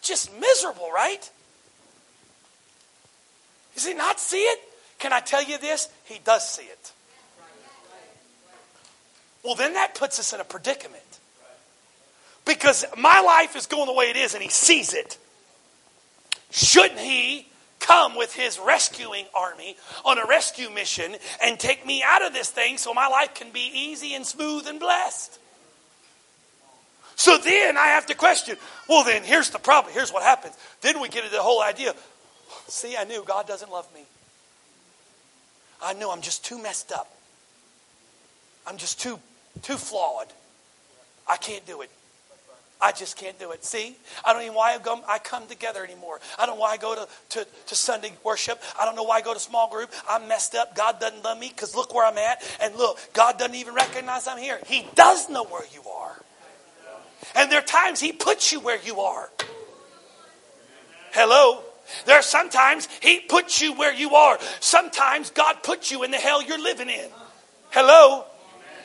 Just 0.01 0.31
miserable, 0.39 0.89
right? 0.93 1.29
Does 3.75 3.85
he 3.85 3.93
not 3.93 4.19
see 4.19 4.41
it? 4.41 4.59
Can 4.99 5.13
I 5.13 5.19
tell 5.19 5.43
you 5.43 5.57
this? 5.57 5.89
He 6.05 6.19
does 6.23 6.47
see 6.47 6.63
it. 6.63 6.91
Well, 9.43 9.55
then 9.55 9.73
that 9.73 9.95
puts 9.95 10.19
us 10.19 10.33
in 10.33 10.39
a 10.39 10.43
predicament. 10.43 11.08
Because 12.49 12.83
my 12.97 13.21
life 13.21 13.55
is 13.55 13.67
going 13.67 13.85
the 13.85 13.93
way 13.93 14.05
it 14.05 14.15
is 14.15 14.33
and 14.33 14.41
he 14.41 14.49
sees 14.49 14.95
it. 14.95 15.19
Shouldn't 16.49 16.99
he 16.99 17.47
come 17.79 18.17
with 18.17 18.33
his 18.33 18.57
rescuing 18.57 19.25
army 19.35 19.77
on 20.03 20.17
a 20.17 20.25
rescue 20.25 20.71
mission 20.71 21.15
and 21.43 21.59
take 21.59 21.85
me 21.85 22.01
out 22.03 22.25
of 22.25 22.33
this 22.33 22.49
thing 22.49 22.79
so 22.79 22.91
my 22.91 23.07
life 23.07 23.35
can 23.35 23.51
be 23.51 23.69
easy 23.71 24.15
and 24.15 24.25
smooth 24.25 24.65
and 24.65 24.79
blessed. 24.79 25.37
So 27.15 27.37
then 27.37 27.77
I 27.77 27.85
have 27.89 28.07
to 28.07 28.15
question 28.15 28.57
well, 28.87 29.03
then 29.03 29.21
here's 29.21 29.51
the 29.51 29.59
problem. 29.59 29.93
Here's 29.93 30.11
what 30.11 30.23
happens. 30.23 30.57
Then 30.81 30.99
we 30.99 31.07
get 31.07 31.23
into 31.23 31.35
the 31.35 31.43
whole 31.43 31.61
idea 31.61 31.93
see, 32.67 32.97
I 32.97 33.03
knew 33.03 33.23
God 33.23 33.47
doesn't 33.47 33.71
love 33.71 33.87
me. 33.93 34.01
I 35.83 35.93
knew 35.93 36.09
I'm 36.09 36.21
just 36.21 36.43
too 36.43 36.59
messed 36.59 36.91
up. 36.91 37.13
I'm 38.65 38.77
just 38.77 38.99
too 38.99 39.19
too 39.61 39.77
flawed. 39.77 40.33
I 41.27 41.37
can't 41.37 41.65
do 41.67 41.83
it. 41.83 41.91
I 42.81 42.93
just 42.93 43.17
can't 43.17 43.37
do 43.37 43.51
it. 43.51 43.65
See, 43.65 43.97
I 44.23 44.31
don't 44.31 44.41
even 44.41 44.55
why 44.55 44.73
I, 44.73 44.77
go, 44.77 45.01
I 45.07 45.19
come 45.19 45.45
together 45.47 45.83
anymore. 45.83 46.21
I 46.37 46.45
don't 46.45 46.55
know 46.55 46.61
why 46.61 46.71
I 46.71 46.77
go 46.77 46.95
to, 46.95 47.07
to, 47.37 47.47
to 47.67 47.75
Sunday 47.75 48.13
worship. 48.23 48.61
I 48.79 48.85
don't 48.85 48.95
know 48.95 49.03
why 49.03 49.17
I 49.17 49.21
go 49.21 49.33
to 49.33 49.39
small 49.39 49.69
group. 49.69 49.91
I'm 50.09 50.29
messed 50.29 50.55
up. 50.55 50.75
God 50.75 50.99
doesn't 50.99 51.23
love 51.23 51.37
me 51.37 51.49
because 51.49 51.75
look 51.75 51.93
where 51.93 52.05
I'm 52.05 52.17
at. 52.17 52.41
And 52.61 52.75
look, 52.75 52.97
God 53.11 53.37
doesn't 53.37 53.55
even 53.55 53.73
recognize 53.73 54.27
I'm 54.27 54.37
here. 54.37 54.59
He 54.65 54.87
does 54.95 55.29
know 55.29 55.43
where 55.43 55.65
you 55.73 55.81
are. 55.89 56.15
And 57.35 57.51
there 57.51 57.59
are 57.59 57.65
times 57.65 57.99
He 57.99 58.13
puts 58.13 58.53
you 58.53 58.61
where 58.61 58.79
you 58.81 59.01
are. 59.01 59.29
Hello? 61.11 61.61
There 62.05 62.17
are 62.17 62.21
sometimes 62.21 62.87
He 63.01 63.19
puts 63.19 63.61
you 63.61 63.73
where 63.73 63.93
you 63.93 64.15
are. 64.15 64.37
Sometimes 64.61 65.31
God 65.31 65.63
puts 65.63 65.91
you 65.91 66.03
in 66.03 66.11
the 66.11 66.17
hell 66.17 66.41
you're 66.41 66.61
living 66.61 66.89
in. 66.89 67.09
Hello? 67.71 68.23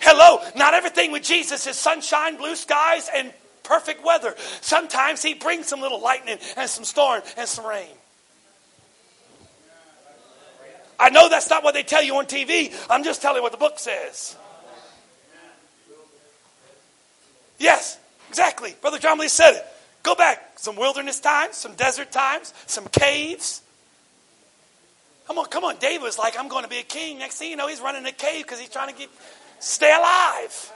Hello? 0.00 0.42
Not 0.56 0.74
everything 0.74 1.12
with 1.12 1.22
Jesus 1.22 1.66
is 1.68 1.76
sunshine, 1.76 2.36
blue 2.36 2.56
skies, 2.56 3.08
and 3.14 3.32
perfect 3.64 4.04
weather. 4.04 4.35
Sometimes 4.61 5.23
He 5.23 5.35
brings 5.35 5.66
some 5.66 5.80
little 5.80 6.00
lightning 6.00 6.38
and 6.56 6.71
some 6.71 6.85
storm 6.85 7.23
and 7.37 7.49
some 7.49 7.66
rain. 7.66 7.88
I 10.99 11.11
know 11.11 11.28
that's 11.28 11.50
not 11.50 11.64
what 11.64 11.75
they 11.75 11.83
tell 11.83 12.02
you 12.02 12.16
on 12.16 12.26
TV. 12.26 12.73
I'm 12.88 13.02
just 13.02 13.21
telling 13.21 13.38
you 13.38 13.42
what 13.42 13.52
the 13.52 13.59
book 13.59 13.78
says. 13.78 14.37
Yes, 17.59 17.99
exactly. 18.28 18.75
Brother 18.80 18.99
John 18.99 19.18
Lee 19.18 19.28
said 19.28 19.54
it. 19.54 19.66
Go 20.02 20.14
back. 20.14 20.59
Some 20.59 20.76
wilderness 20.76 21.18
times, 21.21 21.56
some 21.56 21.75
desert 21.75 22.12
times, 22.12 22.52
some 22.66 22.87
caves. 22.88 23.62
Come 25.26 25.38
on, 25.38 25.47
come 25.47 25.64
on. 25.64 25.76
David 25.78 26.02
was 26.02 26.18
like, 26.18 26.38
I'm 26.38 26.49
going 26.49 26.64
to 26.64 26.68
be 26.68 26.78
a 26.78 26.85
king. 26.85 27.18
Next 27.18 27.38
thing 27.38 27.50
you 27.50 27.56
know, 27.56 27.68
he's 27.68 27.80
running 27.80 28.04
a 28.04 28.12
cave 28.12 28.44
because 28.44 28.61
he's 28.61 28.68
trying 28.68 28.92
to 28.92 28.99
get, 28.99 29.09
stay 29.59 29.94
alive. 29.94 30.73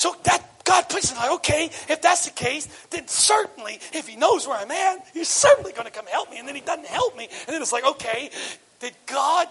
So 0.00 0.16
that 0.22 0.64
God 0.64 0.88
puts 0.88 1.12
it 1.12 1.16
like, 1.16 1.30
okay, 1.30 1.66
if 1.66 2.00
that's 2.00 2.24
the 2.24 2.30
case, 2.30 2.66
then 2.88 3.06
certainly, 3.06 3.80
if 3.92 4.08
He 4.08 4.16
knows 4.16 4.48
where 4.48 4.56
I'm 4.56 4.70
at, 4.70 5.06
He's 5.12 5.28
certainly 5.28 5.72
going 5.72 5.84
to 5.84 5.92
come 5.92 6.06
help 6.06 6.30
me. 6.30 6.38
And 6.38 6.48
then 6.48 6.54
He 6.54 6.62
doesn't 6.62 6.86
help 6.86 7.18
me. 7.18 7.28
And 7.46 7.48
then 7.54 7.60
it's 7.60 7.70
like, 7.70 7.84
okay, 7.84 8.30
did 8.78 8.94
God 9.04 9.46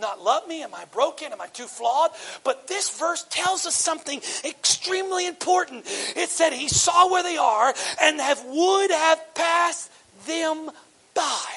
not 0.00 0.20
love 0.20 0.48
me? 0.48 0.64
Am 0.64 0.74
I 0.74 0.84
broken? 0.86 1.30
Am 1.30 1.40
I 1.40 1.46
too 1.46 1.66
flawed? 1.66 2.10
But 2.42 2.66
this 2.66 2.98
verse 2.98 3.24
tells 3.30 3.66
us 3.66 3.76
something 3.76 4.20
extremely 4.44 5.28
important. 5.28 5.84
It 6.16 6.28
said 6.28 6.52
He 6.52 6.66
saw 6.66 7.08
where 7.08 7.22
they 7.22 7.36
are 7.36 7.72
and 8.02 8.20
have 8.20 8.44
would 8.46 8.90
have 8.90 9.34
passed 9.36 9.92
them 10.26 10.72
by. 11.14 11.50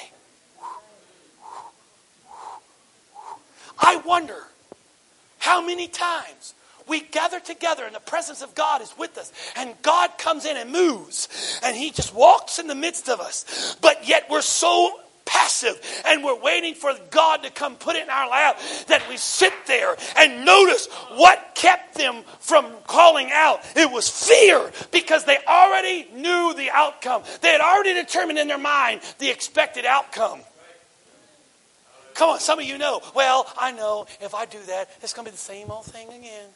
I 3.80 3.96
wonder 4.06 4.46
how 5.40 5.60
many 5.60 5.88
times 5.88 6.54
we 6.88 7.00
gather 7.00 7.40
together 7.40 7.84
and 7.84 7.94
the 7.94 8.00
presence 8.00 8.42
of 8.42 8.54
God 8.54 8.82
is 8.82 8.92
with 8.98 9.16
us 9.18 9.32
and 9.56 9.74
God 9.82 10.18
comes 10.18 10.44
in 10.44 10.56
and 10.56 10.70
moves 10.70 11.60
and 11.64 11.76
he 11.76 11.90
just 11.90 12.14
walks 12.14 12.58
in 12.58 12.66
the 12.66 12.74
midst 12.74 13.08
of 13.08 13.20
us. 13.20 13.76
But 13.80 14.08
yet 14.08 14.26
we're 14.30 14.42
so 14.42 14.98
passive 15.24 15.80
and 16.06 16.24
we're 16.24 16.40
waiting 16.40 16.74
for 16.74 16.92
God 17.10 17.42
to 17.44 17.50
come 17.50 17.76
put 17.76 17.96
it 17.96 18.04
in 18.04 18.10
our 18.10 18.28
lap 18.28 18.58
that 18.88 19.08
we 19.08 19.16
sit 19.16 19.52
there 19.66 19.96
and 20.18 20.44
notice 20.44 20.86
what 21.14 21.54
kept 21.54 21.94
them 21.94 22.22
from 22.40 22.66
calling 22.86 23.30
out. 23.32 23.60
It 23.76 23.90
was 23.90 24.08
fear 24.08 24.70
because 24.90 25.24
they 25.24 25.38
already 25.46 26.08
knew 26.14 26.54
the 26.56 26.70
outcome. 26.72 27.22
They 27.40 27.48
had 27.48 27.60
already 27.60 27.94
determined 27.94 28.38
in 28.38 28.48
their 28.48 28.58
mind 28.58 29.00
the 29.18 29.30
expected 29.30 29.86
outcome. 29.86 30.40
Come 32.14 32.30
on, 32.30 32.40
some 32.40 32.58
of 32.58 32.66
you 32.66 32.76
know. 32.76 33.00
Well, 33.14 33.50
I 33.58 33.72
know 33.72 34.06
if 34.20 34.34
I 34.34 34.44
do 34.44 34.58
that, 34.66 34.90
it's 35.00 35.14
going 35.14 35.24
to 35.24 35.30
be 35.30 35.34
the 35.34 35.42
same 35.42 35.70
old 35.70 35.86
thing 35.86 36.08
again. 36.08 36.48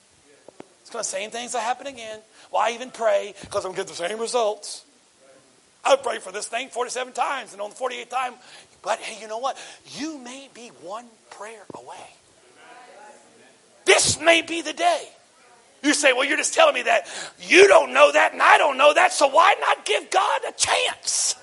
It's 0.86 0.92
going 0.92 1.02
to 1.02 1.10
same 1.10 1.30
things 1.32 1.50
that 1.50 1.62
happen 1.62 1.88
again. 1.88 2.20
Why 2.50 2.70
even 2.70 2.92
pray? 2.92 3.34
Because 3.40 3.64
I'm 3.64 3.72
going 3.72 3.86
to 3.86 3.92
get 3.92 3.98
the 3.98 4.08
same 4.08 4.20
results. 4.20 4.84
I 5.84 5.96
prayed 5.96 6.22
for 6.22 6.30
this 6.30 6.46
thing 6.46 6.68
47 6.68 7.12
times, 7.12 7.52
and 7.52 7.60
on 7.60 7.70
the 7.70 7.74
48th 7.74 8.08
time, 8.08 8.34
but 8.82 9.00
hey, 9.00 9.20
you 9.20 9.26
know 9.26 9.38
what? 9.38 9.58
You 9.96 10.16
may 10.18 10.48
be 10.54 10.68
one 10.82 11.06
prayer 11.30 11.64
away. 11.74 11.96
This 13.84 14.20
may 14.20 14.42
be 14.42 14.62
the 14.62 14.74
day. 14.74 15.08
You 15.82 15.92
say, 15.92 16.12
well, 16.12 16.24
you're 16.24 16.36
just 16.36 16.54
telling 16.54 16.74
me 16.74 16.82
that. 16.82 17.08
You 17.40 17.66
don't 17.66 17.92
know 17.92 18.12
that, 18.12 18.32
and 18.32 18.40
I 18.40 18.56
don't 18.56 18.78
know 18.78 18.94
that, 18.94 19.12
so 19.12 19.26
why 19.26 19.56
not 19.58 19.84
give 19.84 20.08
God 20.08 20.40
a 20.48 20.52
chance? 20.52 21.34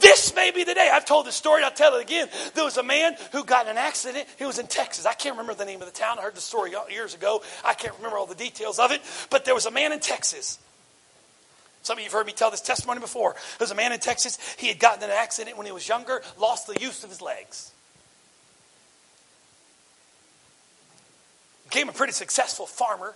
This 0.00 0.34
may 0.34 0.50
be 0.50 0.64
the 0.64 0.74
day. 0.74 0.90
I've 0.92 1.04
told 1.04 1.26
this 1.26 1.34
story, 1.34 1.62
I'll 1.62 1.70
tell 1.70 1.94
it 1.96 2.02
again. 2.02 2.28
There 2.54 2.64
was 2.64 2.76
a 2.76 2.82
man 2.82 3.16
who 3.32 3.44
got 3.44 3.66
in 3.66 3.72
an 3.72 3.78
accident. 3.78 4.26
He 4.38 4.44
was 4.44 4.58
in 4.58 4.66
Texas. 4.66 5.06
I 5.06 5.12
can't 5.12 5.34
remember 5.34 5.54
the 5.54 5.64
name 5.64 5.80
of 5.80 5.86
the 5.86 5.98
town. 5.98 6.18
I 6.18 6.22
heard 6.22 6.34
the 6.34 6.40
story 6.40 6.72
years 6.90 7.14
ago. 7.14 7.42
I 7.64 7.74
can't 7.74 7.94
remember 7.96 8.16
all 8.16 8.26
the 8.26 8.34
details 8.34 8.78
of 8.78 8.92
it. 8.92 9.02
But 9.28 9.44
there 9.44 9.54
was 9.54 9.66
a 9.66 9.70
man 9.70 9.92
in 9.92 10.00
Texas. 10.00 10.58
Some 11.82 11.96
of 11.96 12.00
you 12.00 12.04
have 12.04 12.12
heard 12.12 12.26
me 12.26 12.32
tell 12.32 12.50
this 12.50 12.60
testimony 12.60 13.00
before. 13.00 13.32
There 13.32 13.64
was 13.64 13.70
a 13.70 13.74
man 13.74 13.92
in 13.92 14.00
Texas. 14.00 14.38
He 14.58 14.68
had 14.68 14.78
gotten 14.78 15.02
in 15.02 15.10
an 15.10 15.16
accident 15.16 15.56
when 15.56 15.66
he 15.66 15.72
was 15.72 15.88
younger, 15.88 16.22
lost 16.38 16.66
the 16.66 16.78
use 16.80 17.04
of 17.04 17.10
his 17.10 17.22
legs. 17.22 17.72
Became 21.64 21.88
a 21.88 21.92
pretty 21.92 22.12
successful 22.12 22.66
farmer. 22.66 23.14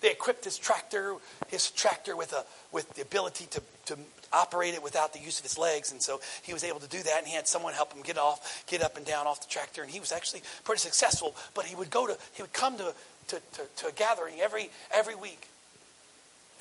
They 0.00 0.10
equipped 0.10 0.44
his 0.44 0.58
tractor, 0.58 1.16
his 1.48 1.70
tractor 1.70 2.16
with, 2.16 2.32
a, 2.32 2.44
with 2.70 2.94
the 2.94 3.02
ability 3.02 3.46
to, 3.50 3.62
to 3.86 3.98
operate 4.32 4.74
it 4.74 4.82
without 4.82 5.12
the 5.12 5.18
use 5.18 5.38
of 5.38 5.44
his 5.44 5.58
legs. 5.58 5.92
And 5.92 6.02
so 6.02 6.20
he 6.42 6.52
was 6.52 6.64
able 6.64 6.80
to 6.80 6.88
do 6.88 7.02
that, 7.02 7.18
and 7.18 7.26
he 7.26 7.34
had 7.34 7.48
someone 7.48 7.72
help 7.72 7.92
him 7.92 8.02
get 8.02 8.18
off, 8.18 8.64
get 8.66 8.82
up 8.82 8.96
and 8.96 9.06
down 9.06 9.26
off 9.26 9.40
the 9.40 9.52
tractor. 9.52 9.82
And 9.82 9.90
he 9.90 10.00
was 10.00 10.12
actually 10.12 10.42
pretty 10.64 10.80
successful. 10.80 11.34
But 11.54 11.66
he 11.66 11.74
would 11.74 11.90
go 11.90 12.06
to, 12.06 12.16
he 12.34 12.42
would 12.42 12.52
come 12.52 12.76
to, 12.78 12.94
to, 13.28 13.36
to, 13.36 13.62
to 13.76 13.86
a 13.88 13.92
gathering 13.92 14.40
every, 14.40 14.70
every 14.92 15.14
week. 15.14 15.48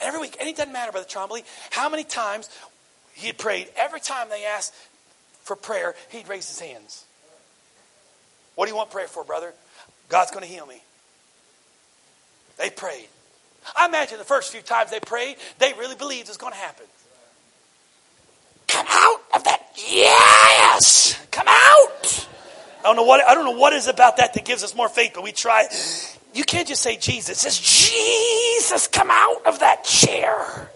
Every 0.01 0.19
week. 0.19 0.37
And 0.39 0.49
it 0.49 0.57
doesn't 0.57 0.73
matter, 0.73 0.91
Brother 0.91 1.07
Trombley, 1.07 1.43
how 1.71 1.89
many 1.89 2.03
times 2.03 2.49
he 3.13 3.27
had 3.27 3.37
prayed. 3.37 3.69
Every 3.77 3.99
time 3.99 4.29
they 4.29 4.45
asked 4.45 4.73
for 5.43 5.55
prayer, 5.55 5.95
he'd 6.09 6.27
raise 6.27 6.47
his 6.47 6.59
hands. 6.59 7.05
What 8.55 8.65
do 8.65 8.71
you 8.71 8.77
want 8.77 8.91
prayer 8.91 9.07
for, 9.07 9.23
brother? 9.23 9.53
God's 10.09 10.31
going 10.31 10.45
to 10.45 10.51
heal 10.51 10.65
me. 10.65 10.81
They 12.57 12.69
prayed. 12.69 13.07
I 13.75 13.87
imagine 13.87 14.17
the 14.17 14.23
first 14.23 14.51
few 14.51 14.61
times 14.61 14.91
they 14.91 14.99
prayed, 14.99 15.37
they 15.59 15.73
really 15.73 15.95
believed 15.95 16.23
it 16.23 16.29
was 16.29 16.37
going 16.37 16.53
to 16.53 16.59
happen. 16.59 16.85
Come 18.67 18.85
out 18.89 19.21
of 19.33 19.43
that. 19.45 19.64
Yes! 19.77 21.19
Come 21.31 21.47
out! 21.47 22.27
I 22.79 22.83
don't 22.83 22.95
know 22.95 23.03
what 23.03 23.27
I 23.27 23.33
don't 23.33 23.45
know 23.45 23.59
what 23.59 23.73
is 23.73 23.87
about 23.87 24.17
that 24.17 24.33
that 24.35 24.45
gives 24.45 24.63
us 24.63 24.75
more 24.75 24.87
faith, 24.87 25.11
but 25.15 25.23
we 25.23 25.31
try. 25.31 25.67
You 26.33 26.43
can't 26.43 26.67
just 26.67 26.81
say 26.81 26.97
Jesus. 26.97 27.39
Says 27.39 27.59
Jesus, 27.59 28.87
come 28.87 29.09
out 29.09 29.45
of 29.45 29.59
that 29.59 29.83
chair. 29.83 30.69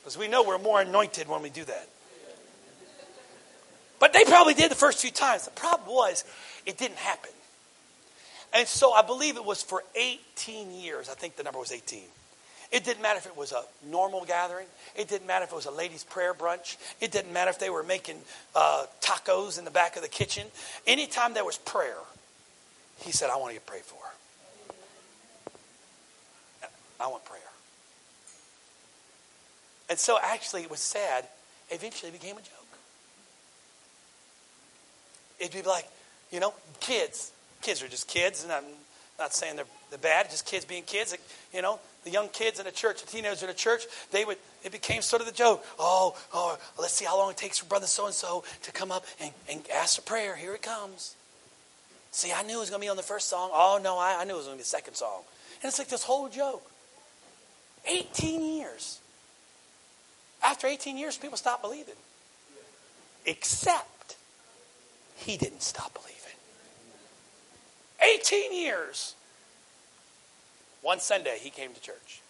Because 0.00 0.16
we 0.16 0.28
know 0.28 0.42
we're 0.42 0.58
more 0.58 0.80
anointed 0.80 1.28
when 1.28 1.42
we 1.42 1.50
do 1.50 1.64
that. 1.64 1.88
But 3.98 4.12
they 4.12 4.24
probably 4.24 4.54
did 4.54 4.70
the 4.70 4.76
first 4.76 5.00
few 5.00 5.10
times. 5.10 5.46
The 5.46 5.50
problem 5.50 5.94
was 5.94 6.24
it 6.64 6.78
didn't 6.78 6.98
happen. 6.98 7.32
And 8.52 8.66
so 8.66 8.92
I 8.92 9.02
believe 9.02 9.36
it 9.36 9.44
was 9.44 9.62
for 9.62 9.82
18 9.96 10.72
years. 10.72 11.08
I 11.08 11.14
think 11.14 11.36
the 11.36 11.42
number 11.42 11.58
was 11.58 11.72
18. 11.72 12.02
It 12.70 12.84
didn't 12.84 13.02
matter 13.02 13.18
if 13.18 13.26
it 13.26 13.36
was 13.36 13.52
a 13.52 13.62
normal 13.86 14.24
gathering. 14.24 14.66
It 14.94 15.08
didn't 15.08 15.26
matter 15.26 15.44
if 15.44 15.52
it 15.52 15.54
was 15.54 15.66
a 15.66 15.70
ladies' 15.70 16.04
prayer 16.04 16.34
brunch. 16.34 16.76
It 17.00 17.10
didn't 17.10 17.32
matter 17.32 17.50
if 17.50 17.58
they 17.58 17.70
were 17.70 17.82
making 17.82 18.18
uh, 18.54 18.84
tacos 19.00 19.58
in 19.58 19.64
the 19.64 19.70
back 19.70 19.96
of 19.96 20.02
the 20.02 20.08
kitchen. 20.08 20.46
Anytime 20.86 21.32
there 21.32 21.46
was 21.46 21.56
prayer, 21.56 21.96
he 23.00 23.12
said, 23.12 23.30
I 23.30 23.36
want 23.36 23.54
to 23.54 23.60
pray 23.60 23.80
for. 23.80 23.96
I 27.00 27.06
want 27.06 27.24
prayer. 27.24 27.40
And 29.88 29.98
so 29.98 30.18
actually, 30.22 30.62
it 30.62 30.70
was 30.70 30.80
sad. 30.80 31.24
Eventually, 31.70 32.10
it 32.10 32.20
became 32.20 32.36
a 32.36 32.40
joke. 32.40 32.52
It'd 35.38 35.52
be 35.52 35.62
like, 35.62 35.88
you 36.30 36.40
know, 36.40 36.52
kids. 36.80 37.32
Kids 37.62 37.82
are 37.82 37.88
just 37.88 38.08
kids, 38.08 38.42
and 38.42 38.52
I'm 38.52 38.64
not 39.18 39.34
saying 39.34 39.56
they're, 39.56 39.64
they're 39.90 39.98
bad, 39.98 40.30
just 40.30 40.46
kids 40.46 40.64
being 40.64 40.84
kids. 40.84 41.16
You 41.52 41.62
know, 41.62 41.80
the 42.04 42.10
young 42.10 42.28
kids 42.28 42.58
in 42.58 42.66
the 42.66 42.72
church, 42.72 43.02
the 43.02 43.10
teenagers 43.10 43.42
in 43.42 43.48
the 43.48 43.54
church, 43.54 43.84
they 44.12 44.24
would, 44.24 44.38
it 44.64 44.72
became 44.72 45.02
sort 45.02 45.20
of 45.20 45.26
the 45.26 45.34
joke. 45.34 45.64
Oh, 45.78 46.16
oh 46.32 46.58
let's 46.78 46.94
see 46.94 47.04
how 47.04 47.18
long 47.18 47.30
it 47.30 47.36
takes 47.36 47.58
for 47.58 47.66
brother 47.66 47.86
so 47.86 48.06
and 48.06 48.14
so 48.14 48.44
to 48.62 48.72
come 48.72 48.92
up 48.92 49.04
and, 49.20 49.32
and 49.50 49.62
ask 49.74 49.96
for 49.96 50.02
prayer. 50.02 50.36
Here 50.36 50.54
it 50.54 50.62
comes. 50.62 51.14
See, 52.10 52.32
I 52.32 52.42
knew 52.42 52.56
it 52.56 52.60
was 52.60 52.70
going 52.70 52.80
to 52.80 52.84
be 52.84 52.90
on 52.90 52.96
the 52.96 53.02
first 53.02 53.28
song. 53.28 53.50
Oh, 53.52 53.78
no, 53.82 53.98
I, 53.98 54.20
I 54.20 54.24
knew 54.24 54.34
it 54.34 54.36
was 54.36 54.46
going 54.46 54.56
to 54.56 54.60
be 54.60 54.62
the 54.62 54.68
second 54.68 54.94
song. 54.94 55.22
And 55.62 55.68
it's 55.68 55.78
like 55.78 55.88
this 55.88 56.04
whole 56.04 56.28
joke. 56.28 56.62
18 57.86 58.56
years. 58.56 59.00
After 60.42 60.66
18 60.66 60.96
years, 60.96 61.18
people 61.18 61.36
stopped 61.36 61.62
believing. 61.62 61.94
Except 63.26 64.16
he 65.16 65.36
didn't 65.36 65.62
stop 65.62 65.92
believing. 65.92 66.17
18 68.00 68.54
years. 68.54 69.14
One 70.82 71.00
Sunday, 71.00 71.38
he 71.40 71.50
came 71.50 71.72
to 71.74 71.80
church. 71.80 72.20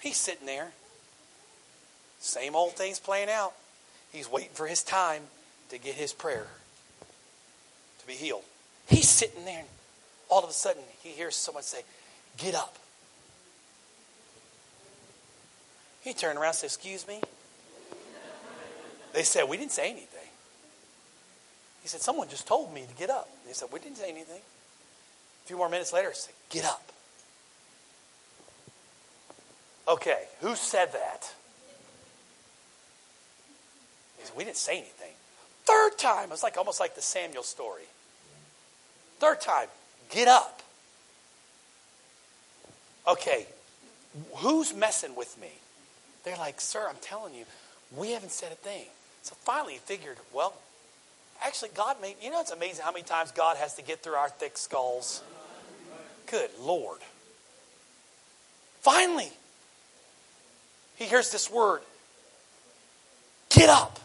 He's 0.00 0.16
sitting 0.16 0.46
there. 0.46 0.72
Same 2.20 2.54
old 2.54 2.72
things 2.72 2.98
playing 2.98 3.30
out. 3.30 3.52
He's 4.12 4.30
waiting 4.30 4.52
for 4.54 4.66
his 4.66 4.82
time 4.82 5.22
to 5.70 5.78
get 5.78 5.94
his 5.94 6.12
prayer 6.12 6.46
to 8.00 8.06
be 8.06 8.12
healed. 8.14 8.44
He's 8.88 9.08
sitting 9.08 9.44
there, 9.44 9.60
and 9.60 9.68
all 10.28 10.44
of 10.44 10.50
a 10.50 10.52
sudden, 10.52 10.82
he 11.02 11.10
hears 11.10 11.34
someone 11.34 11.64
say, 11.64 11.82
Get 12.36 12.54
up. 12.54 12.76
He 16.02 16.12
turned 16.12 16.38
around 16.38 16.48
and 16.48 16.56
said, 16.56 16.66
Excuse 16.66 17.08
me? 17.08 17.22
They 19.14 19.22
said, 19.22 19.48
We 19.48 19.56
didn't 19.56 19.72
say 19.72 19.90
anything. 19.90 20.28
He 21.82 21.88
said, 21.88 22.02
Someone 22.02 22.28
just 22.28 22.46
told 22.46 22.74
me 22.74 22.84
to 22.88 22.94
get 22.94 23.10
up. 23.10 23.28
They 23.46 23.52
said, 23.52 23.68
We 23.72 23.78
didn't 23.80 23.96
say 23.96 24.10
anything. 24.10 24.40
A 25.44 25.46
few 25.46 25.56
more 25.56 25.68
minutes 25.68 25.92
later, 25.92 26.10
said, 26.14 26.34
Get 26.50 26.64
up. 26.64 26.90
Okay, 29.86 30.24
who 30.40 30.56
said 30.56 30.92
that? 30.92 31.34
He 34.18 34.24
said, 34.24 34.36
We 34.36 34.44
didn't 34.44 34.56
say 34.56 34.78
anything. 34.78 35.12
Third 35.64 35.98
time, 35.98 36.24
it 36.24 36.30
was 36.30 36.42
like 36.42 36.56
almost 36.56 36.80
like 36.80 36.94
the 36.94 37.02
Samuel 37.02 37.42
story. 37.42 37.82
Third 39.18 39.40
time, 39.40 39.68
get 40.10 40.28
up. 40.28 40.62
Okay, 43.06 43.46
who's 44.36 44.74
messing 44.74 45.14
with 45.14 45.38
me? 45.40 45.50
They're 46.24 46.36
like, 46.36 46.60
Sir, 46.60 46.86
I'm 46.88 46.96
telling 47.02 47.34
you, 47.34 47.44
we 47.94 48.12
haven't 48.12 48.32
said 48.32 48.50
a 48.50 48.56
thing. 48.56 48.86
So 49.22 49.34
finally 49.40 49.74
he 49.74 49.78
figured, 49.78 50.16
well, 50.32 50.54
actually, 51.42 51.70
God 51.74 52.00
made, 52.00 52.16
you 52.22 52.30
know, 52.30 52.40
it's 52.40 52.50
amazing 52.50 52.84
how 52.84 52.92
many 52.92 53.04
times 53.04 53.32
God 53.32 53.56
has 53.56 53.74
to 53.74 53.82
get 53.82 54.02
through 54.02 54.14
our 54.14 54.28
thick 54.28 54.56
skulls. 54.56 55.22
Good 56.30 56.50
Lord. 56.60 57.00
Finally, 58.80 59.30
he 60.96 61.04
hears 61.04 61.30
this 61.30 61.50
word 61.50 61.80
get 63.50 63.68
up. 63.68 63.98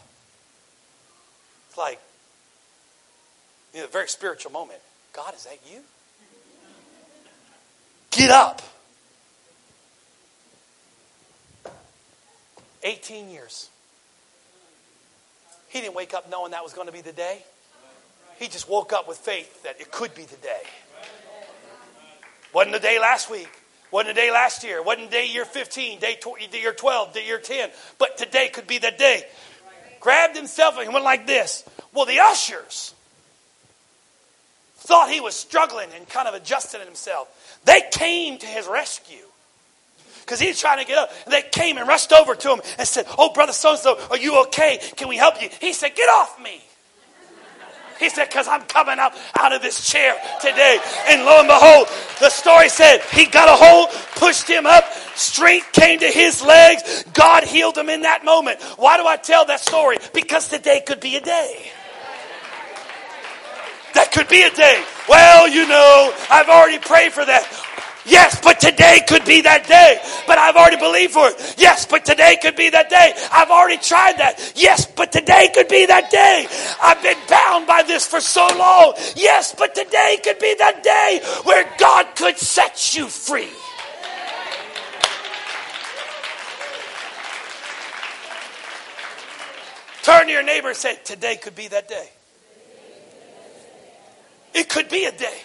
It's 1.68 1.78
like, 1.78 2.00
you 3.74 3.80
know, 3.80 3.86
a 3.86 3.88
very 3.88 4.08
spiritual 4.08 4.52
moment. 4.52 4.80
God, 5.12 5.34
is 5.34 5.44
that 5.44 5.58
you? 5.70 5.80
Get 8.10 8.30
up. 8.30 8.62
18 12.82 13.30
years. 13.30 13.68
He 15.70 15.80
didn't 15.80 15.94
wake 15.94 16.14
up 16.14 16.28
knowing 16.28 16.50
that 16.50 16.64
was 16.64 16.72
going 16.72 16.88
to 16.88 16.92
be 16.92 17.00
the 17.00 17.12
day. 17.12 17.42
He 18.38 18.48
just 18.48 18.68
woke 18.68 18.92
up 18.92 19.06
with 19.06 19.18
faith 19.18 19.62
that 19.62 19.80
it 19.80 19.92
could 19.92 20.14
be 20.14 20.24
the 20.24 20.36
day. 20.36 20.60
Wasn't 22.52 22.72
the 22.72 22.80
day 22.80 22.98
last 22.98 23.30
week. 23.30 23.48
Wasn't 23.92 24.14
the 24.14 24.20
day 24.20 24.32
last 24.32 24.64
year. 24.64 24.82
Wasn't 24.82 25.10
the 25.10 25.16
day 25.16 25.26
year 25.26 25.44
15, 25.44 26.00
day 26.00 26.18
tw- 26.20 26.52
year 26.52 26.72
12, 26.72 27.14
day 27.14 27.24
year 27.24 27.38
10. 27.38 27.70
But 27.98 28.18
today 28.18 28.48
could 28.48 28.66
be 28.66 28.78
the 28.78 28.90
day. 28.90 29.22
Grabbed 30.00 30.36
himself 30.36 30.76
and 30.78 30.92
went 30.92 31.04
like 31.04 31.26
this. 31.28 31.62
Well, 31.94 32.06
the 32.06 32.18
ushers 32.18 32.92
thought 34.74 35.08
he 35.08 35.20
was 35.20 35.36
struggling 35.36 35.88
and 35.94 36.08
kind 36.08 36.26
of 36.26 36.34
adjusting 36.34 36.80
himself. 36.80 37.60
They 37.64 37.82
came 37.92 38.38
to 38.38 38.46
his 38.46 38.66
rescue 38.66 39.29
because 40.30 40.38
he's 40.38 40.60
trying 40.60 40.78
to 40.78 40.84
get 40.84 40.96
up. 40.96 41.10
And 41.24 41.34
they 41.34 41.42
came 41.42 41.76
and 41.76 41.88
rushed 41.88 42.12
over 42.12 42.36
to 42.36 42.52
him 42.52 42.60
and 42.78 42.86
said, 42.86 43.04
Oh, 43.18 43.32
brother 43.32 43.52
so 43.52 43.70
and 43.70 43.78
so, 43.80 43.98
are 44.10 44.16
you 44.16 44.42
okay? 44.42 44.78
Can 44.94 45.08
we 45.08 45.16
help 45.16 45.42
you? 45.42 45.48
He 45.60 45.72
said, 45.72 45.96
Get 45.96 46.08
off 46.08 46.40
me. 46.40 46.62
He 47.98 48.08
said, 48.08 48.30
because 48.30 48.48
I'm 48.48 48.62
coming 48.62 48.98
up 48.98 49.14
out 49.38 49.52
of 49.52 49.60
this 49.60 49.86
chair 49.90 50.14
today. 50.40 50.78
And 51.08 51.22
lo 51.26 51.40
and 51.40 51.48
behold, 51.48 51.86
the 52.18 52.30
story 52.30 52.70
said 52.70 53.02
he 53.12 53.26
got 53.26 53.46
a 53.46 53.62
hold, 53.62 53.90
pushed 54.16 54.48
him 54.48 54.64
up, 54.64 54.90
strength 55.16 55.70
came 55.72 56.00
to 56.00 56.06
his 56.06 56.42
legs. 56.42 57.04
God 57.12 57.44
healed 57.44 57.76
him 57.76 57.90
in 57.90 58.00
that 58.02 58.24
moment. 58.24 58.62
Why 58.78 58.96
do 58.96 59.06
I 59.06 59.18
tell 59.18 59.44
that 59.46 59.60
story? 59.60 59.98
Because 60.14 60.48
today 60.48 60.80
could 60.86 61.00
be 61.00 61.16
a 61.16 61.20
day. 61.20 61.70
That 63.92 64.12
could 64.12 64.28
be 64.28 64.44
a 64.44 64.50
day. 64.50 64.82
Well, 65.06 65.48
you 65.48 65.68
know, 65.68 66.14
I've 66.30 66.48
already 66.48 66.78
prayed 66.78 67.12
for 67.12 67.26
that. 67.26 67.44
Yes, 68.06 68.40
but 68.42 68.60
today 68.60 69.00
could 69.06 69.24
be 69.24 69.42
that 69.42 69.66
day. 69.66 70.00
But 70.26 70.38
I've 70.38 70.56
already 70.56 70.78
believed 70.78 71.12
for 71.12 71.28
it. 71.28 71.54
Yes, 71.58 71.84
but 71.84 72.04
today 72.04 72.38
could 72.40 72.56
be 72.56 72.70
that 72.70 72.88
day. 72.88 73.12
I've 73.30 73.50
already 73.50 73.76
tried 73.76 74.18
that. 74.18 74.52
Yes, 74.56 74.86
but 74.86 75.12
today 75.12 75.50
could 75.54 75.68
be 75.68 75.86
that 75.86 76.10
day. 76.10 76.46
I've 76.82 77.02
been 77.02 77.18
bound 77.28 77.66
by 77.66 77.82
this 77.82 78.06
for 78.06 78.20
so 78.20 78.46
long. 78.56 78.94
Yes, 79.16 79.54
but 79.56 79.74
today 79.74 80.18
could 80.24 80.38
be 80.38 80.54
that 80.58 80.82
day 80.82 81.20
where 81.44 81.68
God 81.78 82.06
could 82.16 82.38
set 82.38 82.94
you 82.96 83.06
free. 83.06 83.48
Turn 90.02 90.26
to 90.26 90.32
your 90.32 90.42
neighbor 90.42 90.68
and 90.68 90.76
say, 90.76 90.98
Today 91.04 91.36
could 91.36 91.54
be 91.54 91.68
that 91.68 91.86
day. 91.86 92.08
It 94.54 94.68
could 94.68 94.88
be 94.88 95.04
a 95.04 95.12
day. 95.12 95.38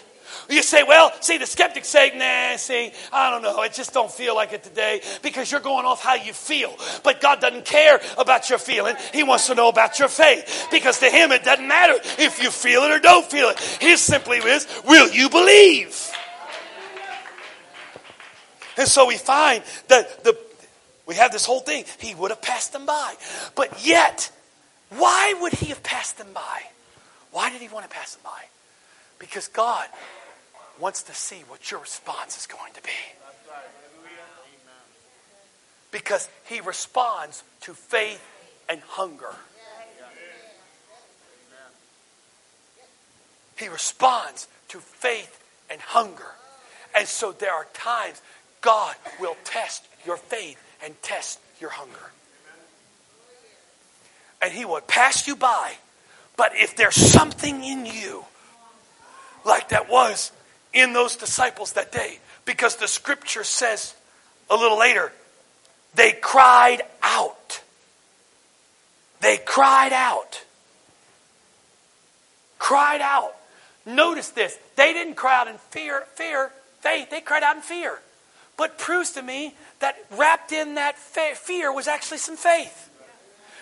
You 0.49 0.61
say, 0.61 0.83
well, 0.83 1.11
see, 1.21 1.37
the 1.37 1.45
skeptics 1.45 1.87
say, 1.87 2.11
nah, 2.15 2.57
see, 2.57 2.91
I 3.11 3.31
don't 3.31 3.41
know. 3.41 3.61
It 3.63 3.73
just 3.73 3.93
don't 3.93 4.11
feel 4.11 4.35
like 4.35 4.53
it 4.53 4.63
today 4.63 5.01
because 5.21 5.51
you're 5.51 5.61
going 5.61 5.85
off 5.85 6.03
how 6.03 6.15
you 6.15 6.33
feel. 6.33 6.75
But 7.03 7.21
God 7.21 7.41
doesn't 7.41 7.65
care 7.65 7.99
about 8.17 8.49
your 8.49 8.59
feeling. 8.59 8.95
He 9.13 9.23
wants 9.23 9.47
to 9.47 9.55
know 9.55 9.69
about 9.69 9.97
your 9.99 10.07
faith 10.07 10.67
because 10.71 10.99
to 10.99 11.09
Him 11.09 11.31
it 11.31 11.43
doesn't 11.43 11.67
matter 11.67 11.95
if 12.19 12.41
you 12.41 12.51
feel 12.51 12.83
it 12.83 12.91
or 12.91 12.99
don't 12.99 13.25
feel 13.25 13.49
it. 13.49 13.59
His 13.59 14.01
simply 14.01 14.37
is, 14.37 14.67
will 14.85 15.09
you 15.09 15.29
believe? 15.29 16.11
And 18.77 18.87
so 18.87 19.07
we 19.07 19.17
find 19.17 19.63
that 19.87 20.23
the, 20.23 20.37
we 21.05 21.15
have 21.15 21.31
this 21.31 21.45
whole 21.45 21.61
thing. 21.61 21.85
He 21.99 22.13
would 22.13 22.31
have 22.31 22.41
passed 22.41 22.73
them 22.73 22.85
by. 22.85 23.15
But 23.55 23.85
yet, 23.85 24.31
why 24.89 25.33
would 25.41 25.53
he 25.53 25.67
have 25.67 25.81
passed 25.81 26.17
them 26.17 26.27
by? 26.33 26.61
Why 27.31 27.49
did 27.49 27.61
he 27.61 27.67
want 27.67 27.89
to 27.89 27.95
pass 27.95 28.15
them 28.15 28.21
by? 28.23 28.43
Because 29.19 29.47
God 29.47 29.87
wants 30.79 31.03
to 31.03 31.13
see 31.13 31.43
what 31.47 31.71
your 31.71 31.79
response 31.79 32.37
is 32.37 32.47
going 32.47 32.73
to 32.73 32.81
be. 32.81 32.89
Because 35.91 36.27
he 36.45 36.59
responds 36.59 37.43
to 37.61 37.73
faith 37.73 38.25
and 38.67 38.81
hunger. 38.81 39.33
He 43.57 43.69
responds 43.69 44.47
to 44.69 44.79
faith 44.79 45.41
and 45.69 45.79
hunger. 45.79 46.27
And 46.95 47.07
so 47.07 47.31
there 47.31 47.53
are 47.53 47.65
times 47.73 48.21
God 48.61 48.95
will 49.19 49.37
test 49.45 49.87
your 50.05 50.17
faith 50.17 50.61
and 50.83 51.01
test 51.01 51.39
your 51.59 51.69
hunger. 51.69 52.11
And 54.41 54.51
he 54.51 54.65
will 54.65 54.81
pass 54.81 55.27
you 55.27 55.35
by. 55.35 55.73
But 56.37 56.51
if 56.55 56.75
there's 56.75 56.95
something 56.95 57.63
in 57.63 57.85
you, 57.85 58.25
like 59.45 59.69
that 59.69 59.89
was 59.89 60.31
in 60.75 60.93
those 60.93 61.15
disciples 61.15 61.73
that 61.73 61.91
day 61.91 62.19
because 62.43 62.75
the 62.75 62.87
scripture 62.87 63.43
says 63.43 63.95
a 64.49 64.55
little 64.55 64.77
later, 64.77 65.11
they 65.95 66.11
cried 66.11 66.81
out. 67.01 67.61
They 69.21 69.37
cried 69.37 69.93
out. 69.93 70.43
Cried 72.59 73.01
out. 73.01 73.33
Notice 73.85 74.29
this. 74.29 74.57
They 74.75 74.93
didn't 74.93 75.15
cry 75.15 75.39
out 75.39 75.47
in 75.47 75.57
fear, 75.69 76.03
fear, 76.15 76.51
faith. 76.81 77.09
They 77.09 77.21
cried 77.21 77.41
out 77.41 77.55
in 77.55 77.61
fear. 77.61 77.99
But 78.57 78.77
proves 78.77 79.11
to 79.11 79.21
me 79.21 79.55
that 79.79 79.95
wrapped 80.11 80.51
in 80.51 80.75
that 80.75 80.97
fear 80.97 81.73
was 81.73 81.87
actually 81.87 82.17
some 82.17 82.37
faith. 82.37 82.89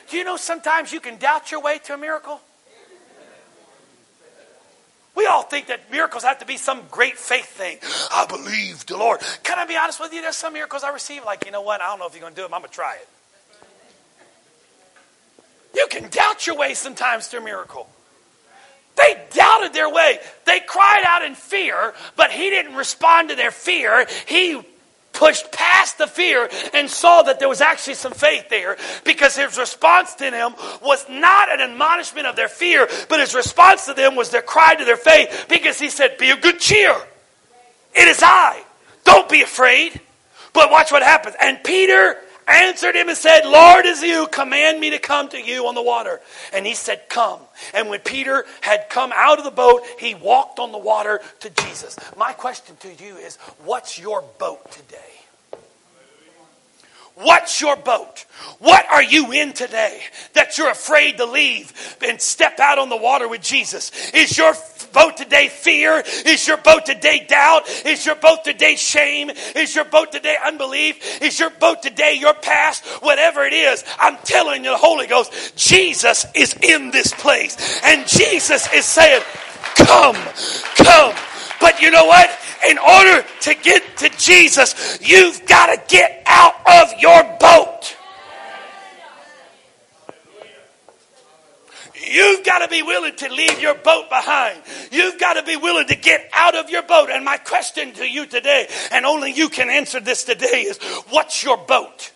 Do 0.10 0.17
you 0.17 0.23
know 0.23 0.38
sometimes 0.38 0.91
you 0.91 0.99
can 0.99 1.17
doubt 1.17 1.52
your 1.52 1.62
way 1.62 1.80
to 1.86 1.93
a 1.93 1.97
miracle? 1.97 2.41
We 5.15 5.28
all 5.28 5.43
think 5.43 5.67
that 5.67 5.91
miracles 5.91 6.23
have 6.23 6.39
to 6.39 6.45
be 6.45 6.58
some 6.58 6.82
great 6.89 7.17
faith 7.17 7.45
thing. 7.45 7.78
I 8.12 8.26
believe 8.26 8.86
the 8.88 8.97
Lord. 8.97 9.21
Can 9.43 9.60
I 9.60 9.65
be 9.65 9.78
honest 9.78 9.99
with 9.99 10.12
you? 10.12 10.21
There's 10.21 10.36
some 10.36 10.54
miracles 10.54 10.84
I 10.84 10.91
receive, 10.91 11.23
like, 11.23 11.45
you 11.45 11.52
know 11.52 11.62
what? 11.62 11.82
I 11.82 11.88
don't 11.88 11.99
know 11.99 12.08
if 12.08 12.13
you're 12.13 12.21
going 12.21 12.34
to 12.34 12.36
do 12.36 12.43
them. 12.43 12.54
I'm 12.54 12.62
going 12.62 12.69
to 12.69 12.76
try 12.76 12.95
it. 12.95 13.08
You 15.76 15.88
can 15.89 16.10
doubt 16.10 16.47
your 16.47 16.56
way 16.56 16.73
sometimes 16.73 17.28
to 17.30 17.38
a 17.38 17.41
miracle. 17.41 17.88
They 18.95 19.19
doubted 19.32 19.73
their 19.73 19.89
way. 19.89 20.19
They 20.45 20.60
cried 20.60 21.04
out 21.06 21.23
in 21.23 21.36
fear, 21.36 21.93
but 22.15 22.32
he 22.32 22.49
didn't 22.49 22.76
respond 22.76 23.30
to 23.30 23.36
their 23.36 23.52
fear. 23.52 24.08
He 24.28 24.62
pushed 25.13 25.52
past 25.52 25.97
the 25.97 26.08
fear 26.08 26.49
and 26.73 26.89
saw 26.89 27.21
that 27.23 27.39
there 27.39 27.47
was 27.47 27.62
actually 27.62 27.93
some 27.93 28.12
faith 28.12 28.49
there 28.49 28.78
because 29.06 29.36
his 29.36 29.58
response 29.58 30.15
to 30.15 30.30
them 30.30 30.54
was 30.82 31.06
not 31.10 31.52
an 31.52 31.62
admonishment 31.62 32.28
of 32.28 32.36
their 32.36 32.47
fear, 32.49 32.88
but 33.10 33.19
his 33.19 33.34
response 33.34 33.86
to 33.86 33.93
them 33.93 34.15
was 34.15 34.30
their 34.32 34.41
cry 34.41 34.76
to 34.76 34.84
their 34.84 34.97
faith 34.97 35.45
because 35.47 35.80
he 35.80 35.89
said, 35.89 36.17
Be 36.17 36.32
of 36.32 36.41
good 36.41 36.60
cheer. 36.60 36.95
It 37.95 38.08
is 38.08 38.21
I. 38.21 38.63
Don't 39.04 39.30
be 39.30 39.41
afraid. 39.41 40.02
But 40.54 40.69
watch 40.71 40.91
what 40.91 41.04
happens. 41.04 41.36
And 41.39 41.63
Peter 41.63 42.17
answered 42.47 42.95
him 42.95 43.10
and 43.10 43.17
said, 43.17 43.41
Lord, 43.45 43.86
is 43.86 44.01
you, 44.01 44.27
command 44.32 44.79
me 44.79 44.91
to 44.91 44.99
come 44.99 45.29
to 45.29 45.41
you 45.41 45.67
on 45.67 45.75
the 45.75 45.82
water. 45.82 46.21
And 46.53 46.65
he 46.65 46.73
said, 46.73 47.10
Come. 47.10 47.39
And 47.73 47.89
when 47.89 47.99
Peter 47.99 48.45
had 48.62 48.89
come 48.89 49.12
out 49.15 49.38
of 49.39 49.45
the 49.45 49.51
boat, 49.51 49.84
he 49.99 50.15
walked 50.15 50.60
on 50.60 50.71
the 50.71 50.77
water 50.77 51.21
to 51.39 51.49
Jesus. 51.49 51.97
My 52.17 52.34
question 52.34 52.75
to 52.77 52.93
you 53.03 53.17
is, 53.17 53.38
what's 53.63 53.99
your 53.99 54.23
boat 54.39 54.71
today? 54.71 54.97
What's 57.15 57.62
your 57.62 57.76
boat? 57.76 58.26
What 58.58 58.86
are 58.91 59.04
you 59.04 59.32
in 59.32 59.54
today 59.54 60.02
that 60.34 60.58
you're 60.58 60.71
afraid 60.71 61.17
to 61.17 61.26
leave 61.26 61.71
and 62.06 62.19
step 62.19 62.60
out 62.60 62.80
on 62.80 62.89
the 62.89 62.97
water 62.97 63.28
with 63.28 63.41
Jesus? 63.41 63.91
Is 64.13 64.36
your 64.36 64.54
boat 64.93 65.17
today 65.17 65.47
fear? 65.47 66.04
Is 66.26 66.47
your 66.47 66.58
boat 66.58 66.88
today 66.88 67.26
doubt? 67.28 67.69
Is 67.86 68.04
your 68.04 68.15
boat 68.15 68.43
today 68.43 68.76
shame? 68.76 69.30
Is 69.56 69.76
your 69.76 69.86
boat 69.86 70.12
today 70.12 70.38
unbelief? 70.43 71.21
Is 71.21 71.39
your 71.39 71.52
boat 71.52 71.84
today 71.84 72.15
your 72.19 72.34
past? 72.34 72.84
Whatever 73.04 73.43
it 73.43 73.54
is, 73.54 73.84
I'm 73.99 74.17
telling 74.23 74.63
you, 74.63 74.71
the 74.71 74.78
Holy 74.78 75.06
Ghost, 75.06 75.56
Jesus 75.56 76.26
is 76.34 76.56
in 76.63 76.89
this 76.89 77.13
place. 77.13 77.82
And 77.84 78.08
Jesus 78.08 78.71
is 78.73 78.86
saying, 78.86 79.21
Come, 79.76 80.15
come. 80.76 81.15
But 81.62 81.80
you 81.80 81.91
know 81.91 82.06
what? 82.06 82.30
In 82.69 82.78
order 82.78 83.26
to 83.41 83.56
get 83.56 83.97
to 83.97 84.10
Jesus, 84.17 84.99
you've 85.02 85.45
got 85.45 85.67
to 85.67 85.82
get 85.88 86.23
out 86.26 86.56
of 86.65 86.99
your 86.99 87.23
boat. 87.39 87.97
You've 92.13 92.45
got 92.45 92.60
to 92.60 92.67
be 92.67 92.84
willing 92.84 93.15
to 93.15 93.30
leave 93.30 93.60
your 93.60 93.73
boat 93.76 94.10
behind. 94.10 94.62
You've 94.91 95.19
got 95.19 95.34
to 95.34 95.43
be 95.43 95.56
willing 95.56 95.88
to 95.88 95.95
get 95.95 96.30
out 96.34 96.56
of 96.56 96.69
your 96.69 96.84
boat. 96.84 97.10
And 97.10 97.26
my 97.26 97.38
question 97.38 97.93
to 97.93 98.08
you 98.08 98.26
today, 98.26 98.67
and 98.91 99.06
only 99.06 99.32
you 99.32 99.49
can 99.49 99.69
answer 99.69 99.99
this 99.99 100.23
today, 100.23 100.65
is 100.67 100.78
what's 101.10 101.43
your 101.43 101.58
boat? 101.58 102.12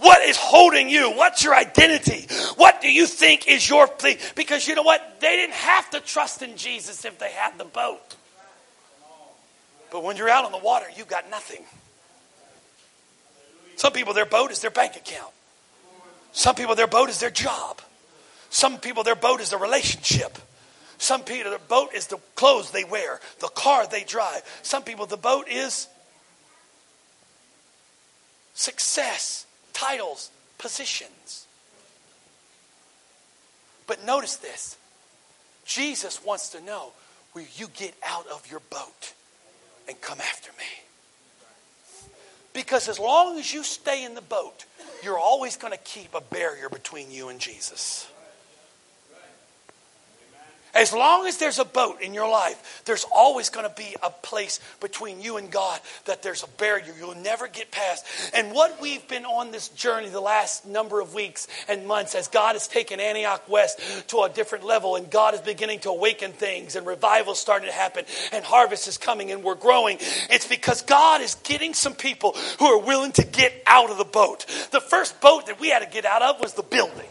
What 0.00 0.22
is 0.22 0.36
holding 0.36 0.88
you? 0.88 1.12
What's 1.12 1.44
your 1.44 1.54
identity? 1.54 2.26
What 2.56 2.80
do 2.80 2.90
you 2.90 3.06
think 3.06 3.46
is 3.46 3.68
your 3.68 3.86
thing? 3.86 4.16
Because 4.34 4.66
you 4.66 4.74
know 4.74 4.82
what? 4.82 5.20
They 5.20 5.36
didn't 5.36 5.54
have 5.54 5.90
to 5.90 6.00
trust 6.00 6.42
in 6.42 6.56
Jesus 6.56 7.04
if 7.04 7.18
they 7.18 7.30
had 7.30 7.58
the 7.58 7.64
boat. 7.64 8.16
But 9.92 10.02
when 10.02 10.16
you're 10.16 10.30
out 10.30 10.46
on 10.46 10.52
the 10.52 10.58
water, 10.58 10.86
you've 10.96 11.06
got 11.06 11.28
nothing. 11.30 11.62
Some 13.76 13.92
people, 13.92 14.14
their 14.14 14.24
boat 14.24 14.50
is 14.50 14.60
their 14.60 14.70
bank 14.70 14.96
account. 14.96 15.30
Some 16.32 16.54
people, 16.54 16.74
their 16.74 16.86
boat 16.86 17.10
is 17.10 17.20
their 17.20 17.30
job. 17.30 17.82
Some 18.48 18.78
people, 18.78 19.04
their 19.04 19.14
boat 19.14 19.42
is 19.42 19.50
their 19.50 19.58
relationship. 19.58 20.38
Some 20.96 21.22
people, 21.22 21.50
their 21.50 21.58
boat 21.58 21.90
is 21.94 22.06
the 22.06 22.16
clothes 22.36 22.70
they 22.70 22.84
wear, 22.84 23.20
the 23.40 23.48
car 23.48 23.86
they 23.86 24.02
drive. 24.02 24.42
Some 24.62 24.82
people, 24.82 25.04
the 25.04 25.18
boat 25.18 25.46
is 25.50 25.88
success, 28.54 29.46
titles, 29.74 30.30
positions. 30.56 31.46
But 33.86 34.06
notice 34.06 34.36
this 34.36 34.78
Jesus 35.66 36.24
wants 36.24 36.48
to 36.50 36.62
know 36.62 36.92
will 37.34 37.44
you 37.56 37.68
get 37.74 37.94
out 38.06 38.26
of 38.28 38.50
your 38.50 38.60
boat? 38.70 39.12
And 39.88 40.00
come 40.00 40.20
after 40.20 40.50
me. 40.52 40.64
Because 42.52 42.88
as 42.88 42.98
long 42.98 43.38
as 43.38 43.52
you 43.52 43.62
stay 43.64 44.04
in 44.04 44.14
the 44.14 44.20
boat, 44.20 44.64
you're 45.02 45.18
always 45.18 45.56
going 45.56 45.72
to 45.72 45.78
keep 45.78 46.14
a 46.14 46.20
barrier 46.20 46.68
between 46.68 47.10
you 47.10 47.28
and 47.28 47.40
Jesus. 47.40 48.08
As 50.74 50.92
long 50.92 51.26
as 51.26 51.36
there's 51.36 51.58
a 51.58 51.66
boat 51.66 52.00
in 52.00 52.14
your 52.14 52.30
life, 52.30 52.82
there's 52.86 53.04
always 53.14 53.50
going 53.50 53.68
to 53.68 53.74
be 53.74 53.94
a 54.02 54.08
place 54.08 54.58
between 54.80 55.20
you 55.20 55.36
and 55.36 55.50
God 55.50 55.78
that 56.06 56.22
there's 56.22 56.42
a 56.42 56.48
barrier 56.48 56.94
you'll 56.98 57.14
never 57.14 57.46
get 57.46 57.70
past. 57.70 58.06
And 58.34 58.52
what 58.52 58.80
we've 58.80 59.06
been 59.06 59.26
on 59.26 59.50
this 59.50 59.68
journey 59.68 60.08
the 60.08 60.20
last 60.20 60.66
number 60.66 61.00
of 61.00 61.12
weeks 61.12 61.46
and 61.68 61.86
months 61.86 62.14
as 62.14 62.28
God 62.28 62.54
has 62.54 62.68
taken 62.68 63.00
Antioch 63.00 63.46
West 63.50 64.08
to 64.08 64.22
a 64.22 64.30
different 64.30 64.64
level 64.64 64.96
and 64.96 65.10
God 65.10 65.34
is 65.34 65.40
beginning 65.40 65.80
to 65.80 65.90
awaken 65.90 66.32
things 66.32 66.74
and 66.74 66.86
revival 66.86 67.34
starting 67.34 67.68
to 67.68 67.74
happen 67.74 68.06
and 68.32 68.42
harvest 68.42 68.88
is 68.88 68.96
coming 68.96 69.30
and 69.30 69.44
we're 69.44 69.54
growing, 69.54 69.98
it's 70.30 70.48
because 70.48 70.80
God 70.80 71.20
is 71.20 71.34
getting 71.34 71.74
some 71.74 71.94
people 71.94 72.34
who 72.58 72.64
are 72.64 72.80
willing 72.80 73.12
to 73.12 73.24
get 73.24 73.62
out 73.66 73.90
of 73.90 73.98
the 73.98 74.04
boat. 74.04 74.46
The 74.70 74.80
first 74.80 75.20
boat 75.20 75.46
that 75.46 75.60
we 75.60 75.68
had 75.68 75.80
to 75.80 75.88
get 75.88 76.06
out 76.06 76.22
of 76.22 76.40
was 76.40 76.54
the 76.54 76.62
building. 76.62 77.08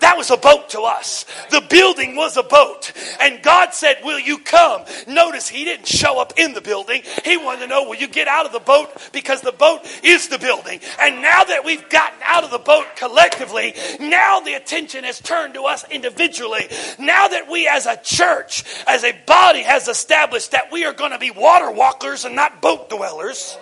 That 0.00 0.16
was 0.16 0.30
a 0.30 0.36
boat 0.36 0.70
to 0.70 0.82
us. 0.82 1.26
The 1.50 1.60
building 1.60 2.16
was 2.16 2.36
a 2.36 2.42
boat. 2.42 2.92
And 3.20 3.42
God 3.42 3.74
said, 3.74 3.98
Will 4.02 4.18
you 4.18 4.38
come? 4.38 4.84
Notice 5.06 5.48
He 5.48 5.64
didn't 5.64 5.86
show 5.86 6.20
up 6.20 6.34
in 6.36 6.54
the 6.54 6.60
building. 6.60 7.02
He 7.24 7.36
wanted 7.36 7.60
to 7.60 7.66
know, 7.66 7.84
Will 7.84 7.96
you 7.96 8.08
get 8.08 8.28
out 8.28 8.46
of 8.46 8.52
the 8.52 8.60
boat? 8.60 8.90
Because 9.12 9.42
the 9.42 9.52
boat 9.52 9.80
is 10.02 10.28
the 10.28 10.38
building. 10.38 10.80
And 11.00 11.22
now 11.22 11.44
that 11.44 11.64
we've 11.64 11.86
gotten 11.88 12.18
out 12.24 12.44
of 12.44 12.50
the 12.50 12.58
boat 12.58 12.86
collectively, 12.96 13.74
now 14.00 14.40
the 14.40 14.54
attention 14.54 15.04
has 15.04 15.20
turned 15.20 15.54
to 15.54 15.64
us 15.64 15.84
individually. 15.90 16.68
Now 16.98 17.28
that 17.28 17.50
we 17.50 17.68
as 17.68 17.86
a 17.86 18.00
church, 18.02 18.64
as 18.86 19.04
a 19.04 19.12
body, 19.26 19.62
has 19.62 19.88
established 19.88 20.52
that 20.52 20.72
we 20.72 20.84
are 20.84 20.92
going 20.92 21.12
to 21.12 21.18
be 21.18 21.30
water 21.30 21.70
walkers 21.70 22.24
and 22.24 22.34
not 22.34 22.62
boat 22.62 22.88
dwellers. 22.88 23.56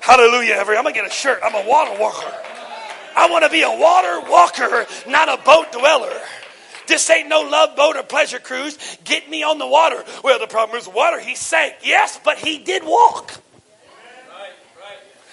Hallelujah, 0.00 0.54
every. 0.54 0.76
I'm 0.76 0.84
going 0.84 0.94
to 0.94 1.00
get 1.00 1.10
a 1.10 1.12
shirt. 1.12 1.40
I'm 1.42 1.54
a 1.54 1.68
water 1.68 1.98
walker. 1.98 2.32
I 3.16 3.30
want 3.30 3.44
to 3.44 3.50
be 3.50 3.62
a 3.62 3.70
water 3.70 4.20
walker, 4.28 4.86
not 5.08 5.28
a 5.28 5.42
boat 5.42 5.72
dweller. 5.72 6.20
This 6.86 7.08
ain't 7.10 7.28
no 7.28 7.42
love 7.42 7.76
boat 7.76 7.96
or 7.96 8.02
pleasure 8.02 8.38
cruise. 8.38 8.76
Get 9.04 9.30
me 9.30 9.42
on 9.42 9.58
the 9.58 9.66
water. 9.66 10.04
Well, 10.22 10.38
the 10.38 10.46
problem 10.46 10.78
is 10.78 10.86
water. 10.86 11.18
He 11.18 11.34
sank. 11.34 11.76
Yes, 11.82 12.20
but 12.22 12.38
he 12.38 12.58
did 12.58 12.84
walk. 12.84 13.40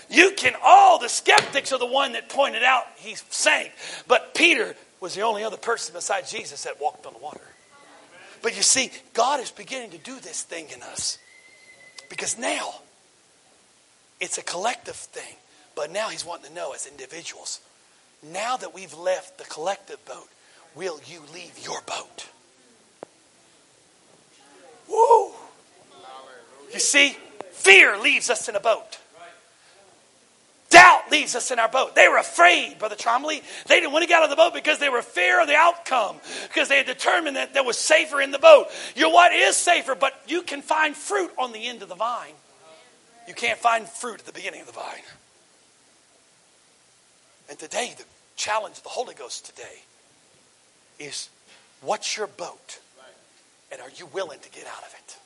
You 0.10 0.34
can, 0.36 0.54
all 0.62 1.00
the 1.00 1.08
skeptics 1.08 1.72
are 1.72 1.80
the 1.80 1.86
one 1.86 2.13
that 2.13 2.28
pointed 2.28 2.63
out 2.63 2.84
he 2.98 3.15
sank. 3.30 3.72
But 4.08 4.34
Peter 4.34 4.76
was 5.00 5.15
the 5.15 5.22
only 5.22 5.44
other 5.44 5.58
person 5.58 5.94
besides 5.94 6.32
Jesus 6.32 6.63
that 6.63 6.82
walked 6.82 7.06
on 7.06 7.13
the 7.13 7.20
water. 7.20 7.39
But 8.41 8.56
you 8.58 8.62
see, 8.62 8.91
God 9.13 9.39
is 9.39 9.52
beginning 9.52 9.91
to 9.91 9.98
do 9.98 10.20
this 10.20 10.41
thing 10.44 10.67
in 10.74 10.82
us. 10.84 11.17
Because 12.10 12.38
now, 12.38 12.76
it's 14.20 14.38
a 14.38 14.44
collective 14.44 14.96
thing. 14.96 15.36
But 15.76 15.91
now 15.91 16.10
he's 16.10 16.26
wanting 16.26 16.50
to 16.50 16.54
know 16.54 16.74
as 16.74 16.86
individuals 16.86 17.62
now 18.24 18.58
that 18.58 18.74
we've 18.74 18.94
left 18.94 19.38
the 19.38 19.46
collective 19.46 20.04
boat, 20.06 20.28
will 20.76 21.00
you 21.06 21.22
leave 21.34 21.58
your 21.64 21.82
boat? 21.82 22.28
Woo! 24.90 25.32
You 26.74 26.80
see, 26.80 27.18
fear 27.52 27.98
leaves 27.98 28.30
us 28.30 28.48
in 28.48 28.56
a 28.56 28.60
boat. 28.60 29.00
Doubt 30.70 31.12
leaves 31.12 31.36
us 31.36 31.52
in 31.52 31.60
our 31.60 31.68
boat. 31.68 31.96
They 31.96 32.08
were 32.08 32.18
afraid, 32.18 32.80
Brother 32.80 32.96
Chomley. 32.96 33.42
They 33.68 33.82
didn't 33.82 33.92
want 33.92 34.04
to 34.04 34.08
get 34.08 34.20
out 34.20 34.24
of 34.24 34.30
the 34.30 34.38
boat 34.38 34.54
because 34.54 34.80
they 34.80 34.88
were 34.88 35.02
fear 35.02 35.42
of 35.42 35.48
the 35.48 35.56
outcome, 35.56 36.16
because 36.48 36.70
they 36.70 36.78
had 36.78 36.86
determined 36.86 37.36
that 37.36 37.54
there 37.54 37.64
was 37.64 37.78
safer 37.78 38.22
in 38.22 38.32
the 38.32 38.40
boat. 38.40 38.68
You 38.96 39.04
know 39.04 39.10
what 39.10 39.34
is 39.34 39.58
safer, 39.58 39.96
but 39.96 40.14
you 40.28 40.44
can 40.44 40.62
find 40.62 40.96
fruit 40.96 41.32
on 41.38 41.52
the 41.52 41.68
end 41.68 41.82
of 41.82 41.90
the 41.90 41.96
vine. 41.96 42.34
You 43.28 43.34
can't 43.34 43.60
find 43.60 43.88
fruit 43.88 44.22
at 44.22 44.26
the 44.26 44.32
beginning 44.32 44.62
of 44.62 44.68
the 44.68 44.74
vine. 44.74 45.04
And 47.52 47.60
today, 47.60 47.94
the 47.98 48.06
challenge 48.38 48.78
of 48.78 48.84
the 48.84 48.90
Holy 48.90 49.14
Ghost 49.14 49.46
today 49.46 49.82
is 51.00 51.30
what's 51.82 52.16
your 52.16 52.28
boat? 52.28 52.80
And 53.74 53.82
are 53.82 53.90
you 53.98 54.06
willing 54.06 54.40
to 54.40 54.50
get 54.52 54.66
out 54.68 54.84
of 54.84 54.96
it? 54.98 55.18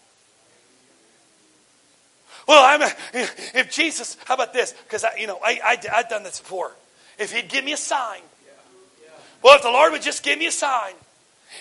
Well, 2.48 2.66
I'm 2.66 2.82
a, 2.82 2.92
if 3.54 3.72
Jesus, 3.72 4.18
how 4.26 4.34
about 4.34 4.54
this? 4.54 4.74
Because 4.86 5.04
I, 5.04 5.18
you 5.20 5.28
know, 5.28 5.38
I, 5.44 5.60
I, 5.64 5.78
I've 5.94 6.10
done 6.10 6.24
this 6.24 6.40
before. 6.40 6.72
If 7.20 7.32
he'd 7.32 7.48
give 7.48 7.64
me 7.64 7.74
a 7.74 7.78
sign, 7.78 8.22
well, 9.44 9.56
if 9.56 9.62
the 9.62 9.70
Lord 9.70 9.92
would 9.92 10.02
just 10.02 10.24
give 10.24 10.40
me 10.40 10.48
a 10.48 10.52
sign, 10.52 10.94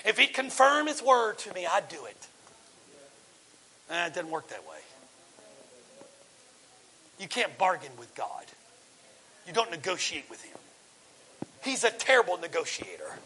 if 0.07 0.19
he'd 0.19 0.33
confirm 0.33 0.87
his 0.87 1.03
word 1.03 1.37
to 1.41 1.53
me, 1.53 1.67
I'd 1.67 1.91
do 1.91 2.07
it. 2.07 2.27
Eh, 3.91 4.07
it 4.07 4.15
doesn't 4.15 4.31
work 4.31 4.49
that 4.49 4.67
way. 4.67 4.79
You 7.21 7.29
can't 7.29 7.57
bargain 7.59 7.93
with 7.99 8.15
God. 8.15 8.47
You 9.47 9.53
don't 9.53 9.71
negotiate 9.71 10.25
with 10.31 10.43
him. 10.43 10.57
He's 11.63 11.85
a 11.85 11.91
terrible 11.91 12.39
negotiator 12.39 13.19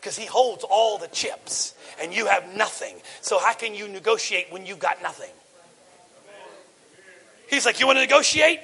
because 0.00 0.16
he 0.16 0.26
holds 0.26 0.64
all 0.64 0.98
the 0.98 1.08
chips 1.08 1.74
and 2.00 2.12
you 2.12 2.26
have 2.26 2.54
nothing. 2.56 2.96
So, 3.20 3.38
how 3.38 3.54
can 3.54 3.74
you 3.74 3.88
negotiate 3.88 4.46
when 4.50 4.66
you've 4.66 4.78
got 4.78 5.02
nothing? 5.02 5.30
He's 7.48 7.66
like, 7.66 7.80
You 7.80 7.86
want 7.86 7.96
to 7.96 8.02
negotiate? 8.02 8.60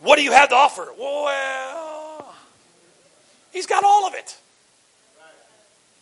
What 0.00 0.16
do 0.16 0.22
you 0.22 0.32
have 0.32 0.50
to 0.50 0.54
offer? 0.54 0.88
Well, 0.98 2.34
he's 3.52 3.66
got 3.66 3.84
all 3.84 4.06
of 4.06 4.14
it. 4.14 4.36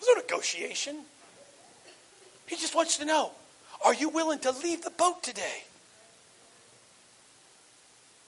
There's 0.00 0.16
no 0.16 0.20
negotiation. 0.20 0.96
He 2.46 2.57
just 2.57 2.74
wants 2.74 2.98
to 2.98 3.05
know 3.05 3.31
are 3.85 3.94
you 3.94 4.09
willing 4.09 4.38
to 4.40 4.50
leave 4.50 4.83
the 4.83 4.90
boat 4.90 5.22
today? 5.22 5.64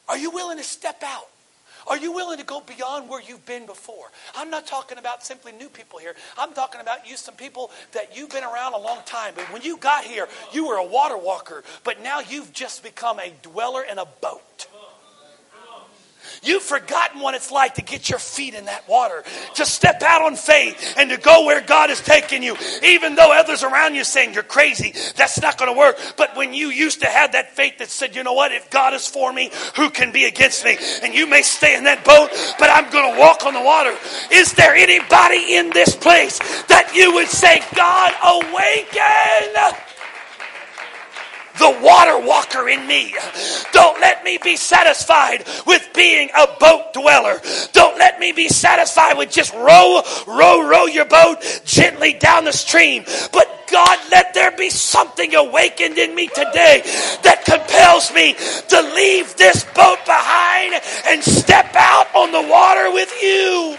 Are 0.08 0.18
you 0.18 0.30
willing 0.30 0.58
to 0.58 0.64
step 0.64 1.02
out? 1.04 1.28
Are 1.86 1.96
you 1.96 2.12
willing 2.12 2.38
to 2.38 2.44
go 2.44 2.60
beyond 2.60 3.08
where 3.08 3.22
you've 3.22 3.46
been 3.46 3.64
before? 3.64 4.10
I'm 4.34 4.50
not 4.50 4.66
talking 4.66 4.98
about 4.98 5.24
simply 5.24 5.52
new 5.52 5.68
people 5.68 5.98
here. 6.00 6.14
I'm 6.36 6.52
talking 6.52 6.80
about 6.80 7.08
you, 7.08 7.16
some 7.16 7.34
people 7.34 7.70
that 7.92 8.16
you've 8.16 8.30
been 8.30 8.42
around 8.42 8.74
a 8.74 8.78
long 8.78 8.98
time. 9.06 9.34
But 9.36 9.52
when 9.52 9.62
you 9.62 9.76
got 9.76 10.04
here, 10.04 10.26
you 10.52 10.66
were 10.66 10.76
a 10.76 10.84
water 10.84 11.16
walker, 11.16 11.62
but 11.84 12.02
now 12.02 12.20
you've 12.20 12.52
just 12.52 12.82
become 12.82 13.20
a 13.20 13.32
dweller 13.42 13.82
in 13.82 13.98
a 13.98 14.06
boat. 14.20 14.55
You've 16.42 16.62
forgotten 16.62 17.20
what 17.20 17.34
it's 17.34 17.50
like 17.50 17.74
to 17.74 17.82
get 17.82 18.08
your 18.08 18.18
feet 18.18 18.54
in 18.54 18.66
that 18.66 18.88
water, 18.88 19.24
to 19.54 19.66
step 19.66 20.02
out 20.02 20.22
on 20.22 20.36
faith 20.36 20.94
and 20.96 21.10
to 21.10 21.16
go 21.16 21.44
where 21.44 21.60
God 21.60 21.90
is 21.90 22.00
taking 22.00 22.42
you, 22.42 22.56
even 22.82 23.14
though 23.14 23.32
others 23.32 23.62
around 23.62 23.94
you 23.94 24.04
saying 24.04 24.34
you're 24.34 24.42
crazy, 24.42 24.92
that's 25.16 25.40
not 25.40 25.58
going 25.58 25.72
to 25.72 25.78
work. 25.78 25.98
But 26.16 26.36
when 26.36 26.54
you 26.54 26.68
used 26.68 27.00
to 27.00 27.06
have 27.06 27.32
that 27.32 27.54
faith 27.54 27.78
that 27.78 27.90
said, 27.90 28.14
you 28.14 28.22
know 28.22 28.32
what, 28.32 28.52
if 28.52 28.70
God 28.70 28.94
is 28.94 29.06
for 29.06 29.32
me, 29.32 29.50
who 29.76 29.90
can 29.90 30.12
be 30.12 30.24
against 30.24 30.64
me? 30.64 30.76
And 31.02 31.14
you 31.14 31.26
may 31.26 31.42
stay 31.42 31.76
in 31.76 31.84
that 31.84 32.04
boat, 32.04 32.30
but 32.58 32.70
I'm 32.70 32.90
going 32.90 33.14
to 33.14 33.20
walk 33.20 33.44
on 33.44 33.54
the 33.54 33.62
water. 33.62 33.94
Is 34.30 34.52
there 34.52 34.74
anybody 34.74 35.56
in 35.56 35.70
this 35.70 35.94
place 35.96 36.38
that 36.66 36.92
you 36.94 37.14
would 37.14 37.28
say, 37.28 37.62
God, 37.74 38.12
awaken? 38.22 39.85
The 41.58 41.78
water 41.82 42.18
walker 42.26 42.68
in 42.68 42.86
me. 42.86 43.14
Don't 43.72 44.00
let 44.00 44.24
me 44.24 44.38
be 44.42 44.56
satisfied 44.56 45.44
with 45.66 45.88
being 45.94 46.30
a 46.36 46.46
boat 46.58 46.92
dweller. 46.92 47.40
Don't 47.72 47.98
let 47.98 48.18
me 48.20 48.32
be 48.32 48.48
satisfied 48.48 49.16
with 49.16 49.30
just 49.30 49.52
row, 49.54 50.02
row, 50.26 50.68
row 50.68 50.86
your 50.86 51.04
boat 51.04 51.38
gently 51.64 52.14
down 52.14 52.44
the 52.44 52.52
stream. 52.52 53.04
But 53.32 53.68
God, 53.70 53.98
let 54.10 54.34
there 54.34 54.52
be 54.52 54.70
something 54.70 55.34
awakened 55.34 55.98
in 55.98 56.14
me 56.14 56.28
today 56.28 56.82
that 57.22 57.44
compels 57.44 58.12
me 58.12 58.34
to 58.68 58.94
leave 58.94 59.36
this 59.36 59.64
boat 59.74 59.98
behind 60.04 60.80
and 61.08 61.22
step 61.22 61.74
out 61.74 62.06
on 62.14 62.32
the 62.32 62.48
water 62.48 62.92
with 62.92 63.12
you. 63.22 63.76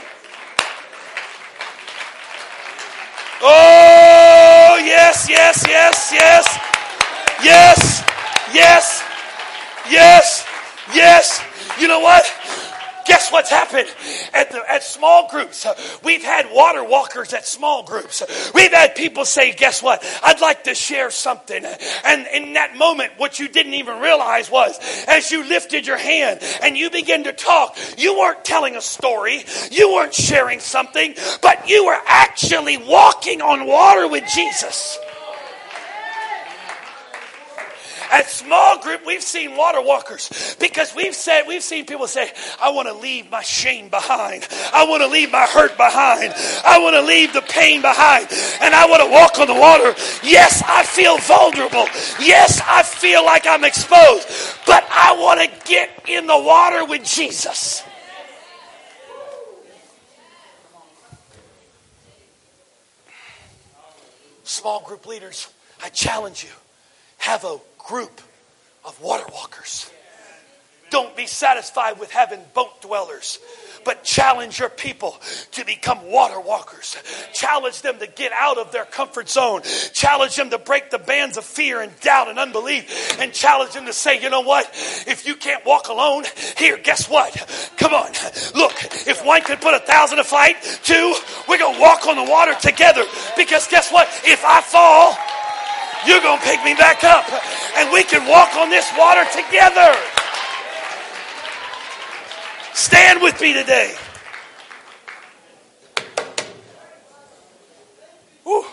Oh, 3.40 4.82
yes, 4.84 5.30
yes, 5.30 5.64
yes, 5.68 6.10
yes. 6.12 6.77
Yes, 7.44 8.04
yes, 8.54 9.04
yes, 9.90 10.46
yes. 10.94 11.44
You 11.80 11.88
know 11.88 12.00
what? 12.00 12.26
Guess 13.06 13.32
what's 13.32 13.50
happened 13.50 13.88
at, 14.34 14.52
the, 14.52 14.62
at 14.70 14.84
small 14.84 15.30
groups? 15.30 15.66
Uh, 15.66 15.76
we've 16.04 16.24
had 16.24 16.48
water 16.52 16.84
walkers 16.84 17.34
at 17.34 17.46
small 17.46 17.84
groups. 17.84 18.22
We've 18.54 18.74
had 18.74 18.96
people 18.96 19.24
say, 19.24 19.54
Guess 19.54 19.82
what? 19.82 20.04
I'd 20.24 20.42
like 20.42 20.66
to 20.66 20.76
share 20.76 21.10
something. 21.10 21.64
And 22.06 22.28
in 22.28 22.54
that 22.54 22.76
moment, 22.76 23.14
what 23.18 23.40
you 23.40 23.48
didn't 23.48 23.76
even 23.76 24.02
realize 24.02 24.52
was 24.52 24.78
as 25.08 25.32
you 25.32 25.48
lifted 25.48 25.88
your 25.88 25.98
hand 25.98 26.42
and 26.62 26.76
you 26.76 26.90
began 26.90 27.24
to 27.26 27.34
talk, 27.34 27.78
you 27.98 28.18
weren't 28.18 28.44
telling 28.44 28.76
a 28.76 28.82
story, 28.82 29.46
you 29.72 29.94
weren't 29.94 30.14
sharing 30.14 30.60
something, 30.60 31.16
but 31.42 31.70
you 31.70 31.86
were 31.86 32.00
actually 32.08 32.78
walking 32.78 33.42
on 33.42 33.68
water 33.68 34.08
with 34.10 34.26
Jesus. 34.28 35.00
At 38.10 38.30
small 38.30 38.80
group, 38.80 39.06
we've 39.06 39.22
seen 39.22 39.56
water 39.56 39.82
walkers 39.82 40.56
because 40.60 40.96
we've 40.96 41.16
said 41.16 41.44
we've 41.48 41.64
seen 41.64 41.86
people 41.86 42.08
say, 42.08 42.32
"I 42.60 42.70
want 42.70 42.88
to 42.88 42.94
leave 42.94 43.30
my 43.30 43.42
shame 43.42 43.90
behind. 43.90 44.48
I 44.74 44.86
want 44.86 45.02
to 45.02 45.08
leave 45.08 45.32
my 45.32 45.46
hurt 45.46 45.76
behind. 45.78 46.34
I 46.66 46.80
want 46.80 46.96
to 46.96 47.02
leave 47.02 47.34
the 47.34 47.42
pain 47.42 47.82
behind, 47.82 48.28
and 48.62 48.74
I 48.74 48.86
want 48.86 49.02
to 49.04 49.10
walk 49.10 49.40
on 49.40 49.48
the 49.48 49.54
water." 49.54 49.96
Yes, 50.24 50.64
I 50.66 50.84
feel 50.84 51.18
vulnerable. 51.18 51.88
Yes, 52.20 52.62
I 52.66 52.84
feel 52.84 53.26
like 53.26 53.46
I'm 53.46 53.64
exposed, 53.64 54.28
but 54.66 54.86
I 54.90 55.14
want 55.14 55.42
to 55.42 55.70
get 55.70 55.90
in 56.08 56.28
the 56.28 56.38
water 56.38 56.86
with 56.86 57.04
Jesus. 57.04 57.84
Small 64.44 64.80
group 64.80 65.06
leaders, 65.06 65.48
I 65.84 65.90
challenge 65.90 66.44
you 66.44 66.50
have 67.28 67.44
a 67.44 67.58
group 67.78 68.22
of 68.86 69.02
water 69.02 69.26
walkers. 69.34 69.92
Don't 70.90 71.14
be 71.18 71.28
satisfied 71.28 72.00
with 72.00 72.10
having 72.10 72.40
boat 72.54 72.82
dwellers, 72.82 73.40
but 73.84 74.06
challenge 74.06 74.60
your 74.60 74.70
people 74.70 75.18
to 75.52 75.66
become 75.66 76.10
water 76.10 76.40
walkers. 76.40 76.96
Challenge 77.34 77.82
them 77.82 78.00
to 78.00 78.08
get 78.08 78.32
out 78.32 78.58
of 78.58 78.72
their 78.72 78.86
comfort 78.86 79.28
zone. 79.28 79.62
Challenge 79.92 80.38
them 80.38 80.52
to 80.52 80.58
break 80.58 80.90
the 80.90 81.00
bands 81.00 81.36
of 81.36 81.44
fear 81.44 81.82
and 81.82 81.92
doubt 82.00 82.30
and 82.30 82.40
unbelief. 82.40 83.20
And 83.20 83.34
challenge 83.34 83.74
them 83.74 83.88
to 83.88 83.94
say, 83.94 84.22
you 84.22 84.30
know 84.30 84.40
what? 84.40 84.66
If 85.06 85.28
you 85.28 85.36
can't 85.36 85.66
walk 85.66 85.90
alone, 85.90 86.24
here, 86.58 86.78
guess 86.78 87.10
what? 87.10 87.34
Come 87.76 87.94
on. 87.94 88.08
Look, 88.56 88.72
if 89.06 89.26
one 89.26 89.42
can 89.42 89.58
put 89.58 89.74
a 89.74 89.80
thousand 89.80 90.20
to 90.20 90.24
fight, 90.24 90.56
two, 90.84 91.14
we're 91.50 91.58
going 91.58 91.76
to 91.76 91.82
walk 91.82 92.08
on 92.08 92.16
the 92.16 92.32
water 92.32 92.54
together. 92.62 93.04
Because 93.36 93.68
guess 93.68 93.92
what? 93.92 94.08
If 94.24 94.46
I 94.46 94.62
fall, 94.62 95.18
you're 96.06 96.22
going 96.22 96.40
to 96.40 96.46
pick 96.46 96.64
me 96.64 96.74
back 96.76 97.04
up. 97.04 97.26
And 97.78 97.92
we 97.92 98.04
can 98.04 98.28
walk 98.28 98.56
on 98.56 98.70
this 98.70 98.92
water 98.98 99.24
together. 99.32 99.96
Stand 102.74 103.22
with 103.22 103.40
me 103.42 103.54
today. 103.54 103.96
Woo. 108.46 108.64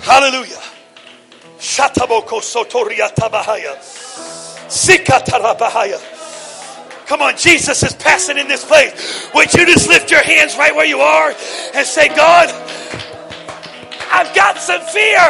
Hallelujah. 0.00 0.60
Shataboko 1.58 2.40
sotoriatabahaya. 2.40 3.76
Sikatarabahaya. 4.68 6.00
Come 7.06 7.22
on, 7.22 7.36
Jesus 7.36 7.82
is 7.82 7.92
passing 7.94 8.38
in 8.38 8.46
this 8.46 8.64
place. 8.64 9.28
Would 9.34 9.52
you 9.52 9.66
just 9.66 9.88
lift 9.88 10.12
your 10.12 10.22
hands 10.22 10.56
right 10.56 10.74
where 10.74 10.86
you 10.86 11.00
are 11.00 11.34
and 11.74 11.84
say, 11.84 12.08
God, 12.08 12.48
I've 14.12 14.34
got 14.34 14.58
some 14.58 14.82
fear, 14.82 15.20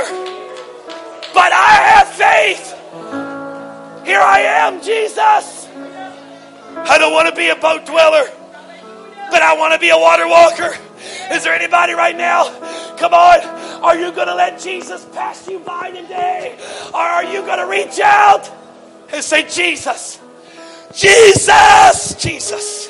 but 1.34 1.52
I 1.52 1.74
have 1.94 2.08
faith. 2.08 2.76
Here 4.06 4.20
I 4.20 4.40
am, 4.40 4.82
Jesus. 4.82 5.68
I 6.76 6.96
don't 6.98 7.12
want 7.12 7.28
to 7.28 7.34
be 7.34 7.50
a 7.50 7.56
boat 7.56 7.84
dweller, 7.86 8.24
but 9.30 9.42
I 9.42 9.54
want 9.56 9.74
to 9.74 9.78
be 9.78 9.90
a 9.90 9.98
water 9.98 10.26
walker. 10.26 10.76
Is 11.30 11.44
there 11.44 11.54
anybody 11.54 11.92
right 11.92 12.16
now? 12.16 12.48
Come 12.96 13.14
on. 13.14 13.40
Are 13.82 13.96
you 13.96 14.12
going 14.12 14.26
to 14.26 14.34
let 14.34 14.60
Jesus 14.60 15.04
pass 15.06 15.48
you 15.48 15.60
by 15.60 15.90
today? 15.90 16.58
Or 16.92 17.00
are 17.00 17.24
you 17.24 17.40
going 17.42 17.58
to 17.58 17.66
reach 17.66 18.00
out 18.00 18.50
and 19.12 19.22
say, 19.22 19.48
Jesus, 19.48 20.20
Jesus, 20.92 22.14
Jesus? 22.16 22.89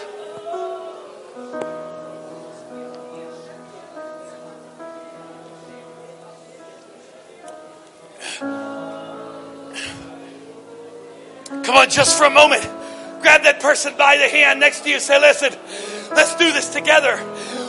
Just 11.90 12.16
for 12.16 12.24
a 12.24 12.30
moment. 12.30 12.62
Grab 13.20 13.42
that 13.42 13.60
person 13.60 13.94
by 13.98 14.16
the 14.16 14.28
hand 14.28 14.60
next 14.60 14.80
to 14.82 14.90
you. 14.90 15.00
Say, 15.00 15.20
listen, 15.20 15.52
let's 16.14 16.36
do 16.36 16.52
this 16.52 16.70
together. 16.70 17.20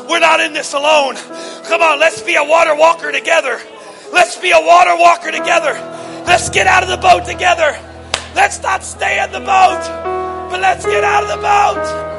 We're 0.07 0.19
not 0.19 0.39
in 0.39 0.53
this 0.53 0.73
alone. 0.73 1.15
Come 1.65 1.81
on, 1.81 1.99
let's 1.99 2.21
be 2.21 2.35
a 2.35 2.43
water 2.43 2.75
walker 2.75 3.11
together. 3.11 3.59
Let's 4.13 4.37
be 4.37 4.51
a 4.51 4.61
water 4.61 4.95
walker 4.95 5.31
together. 5.31 5.73
Let's 6.25 6.49
get 6.49 6.67
out 6.67 6.83
of 6.83 6.89
the 6.89 6.97
boat 6.97 7.25
together. 7.25 7.77
Let's 8.35 8.61
not 8.61 8.83
stay 8.83 9.21
in 9.21 9.31
the 9.31 9.39
boat, 9.39 9.81
but 10.51 10.61
let's 10.61 10.85
get 10.85 11.03
out 11.03 11.23
of 11.23 11.29
the 11.29 11.37
boat. 11.37 12.11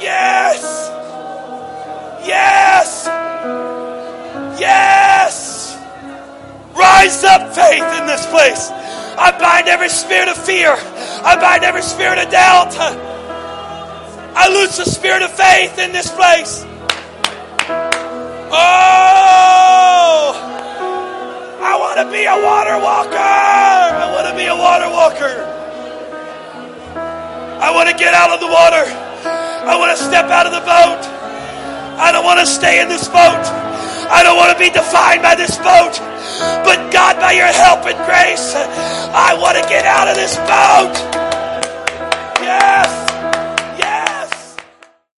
Yes. 0.00 0.62
Yes. 2.26 3.06
Yes. 4.58 5.76
Rise 6.74 7.24
up 7.24 7.54
faith 7.54 8.00
in 8.00 8.06
this 8.06 8.26
place. 8.26 8.81
I 9.18 9.30
bind 9.38 9.68
every 9.68 9.88
spirit 9.88 10.28
of 10.28 10.36
fear. 10.36 10.72
I 10.72 11.36
bind 11.36 11.64
every 11.64 11.82
spirit 11.82 12.18
of 12.18 12.30
doubt. 12.30 12.74
I 14.34 14.48
loose 14.48 14.76
the 14.78 14.84
spirit 14.84 15.22
of 15.22 15.30
faith 15.32 15.78
in 15.78 15.92
this 15.92 16.10
place. 16.10 16.64
Oh, 18.54 20.32
I 21.60 21.76
want 21.78 21.98
to 22.00 22.10
be 22.10 22.24
a 22.24 22.36
water 22.36 22.78
walker. 22.80 23.16
I 23.16 24.12
want 24.12 24.28
to 24.28 24.34
be 24.36 24.46
a 24.46 24.56
water 24.56 24.88
walker. 24.88 25.48
I 27.62 27.70
want 27.70 27.88
to 27.88 27.94
get 27.96 28.14
out 28.14 28.30
of 28.30 28.40
the 28.40 28.48
water. 28.48 28.84
I 29.64 29.76
want 29.78 29.96
to 29.96 30.04
step 30.04 30.30
out 30.30 30.46
of 30.46 30.52
the 30.52 30.60
boat. 30.60 31.06
I 32.00 32.10
don't 32.10 32.24
want 32.24 32.40
to 32.40 32.46
stay 32.46 32.80
in 32.82 32.88
this 32.88 33.06
boat. 33.08 33.71
I 34.12 34.22
don't 34.22 34.36
want 34.36 34.52
to 34.52 34.58
be 34.58 34.68
defined 34.68 35.22
by 35.22 35.34
this 35.34 35.56
boat, 35.56 35.96
but 36.68 36.92
God, 36.92 37.16
by 37.16 37.32
your 37.32 37.46
help 37.46 37.86
and 37.86 37.96
grace, 38.04 38.54
I 38.54 39.34
want 39.40 39.56
to 39.56 39.64
get 39.68 39.86
out 39.86 40.06
of 40.06 40.16
this 40.16 40.36
boat. 40.36 40.94
Yes. 42.44 43.01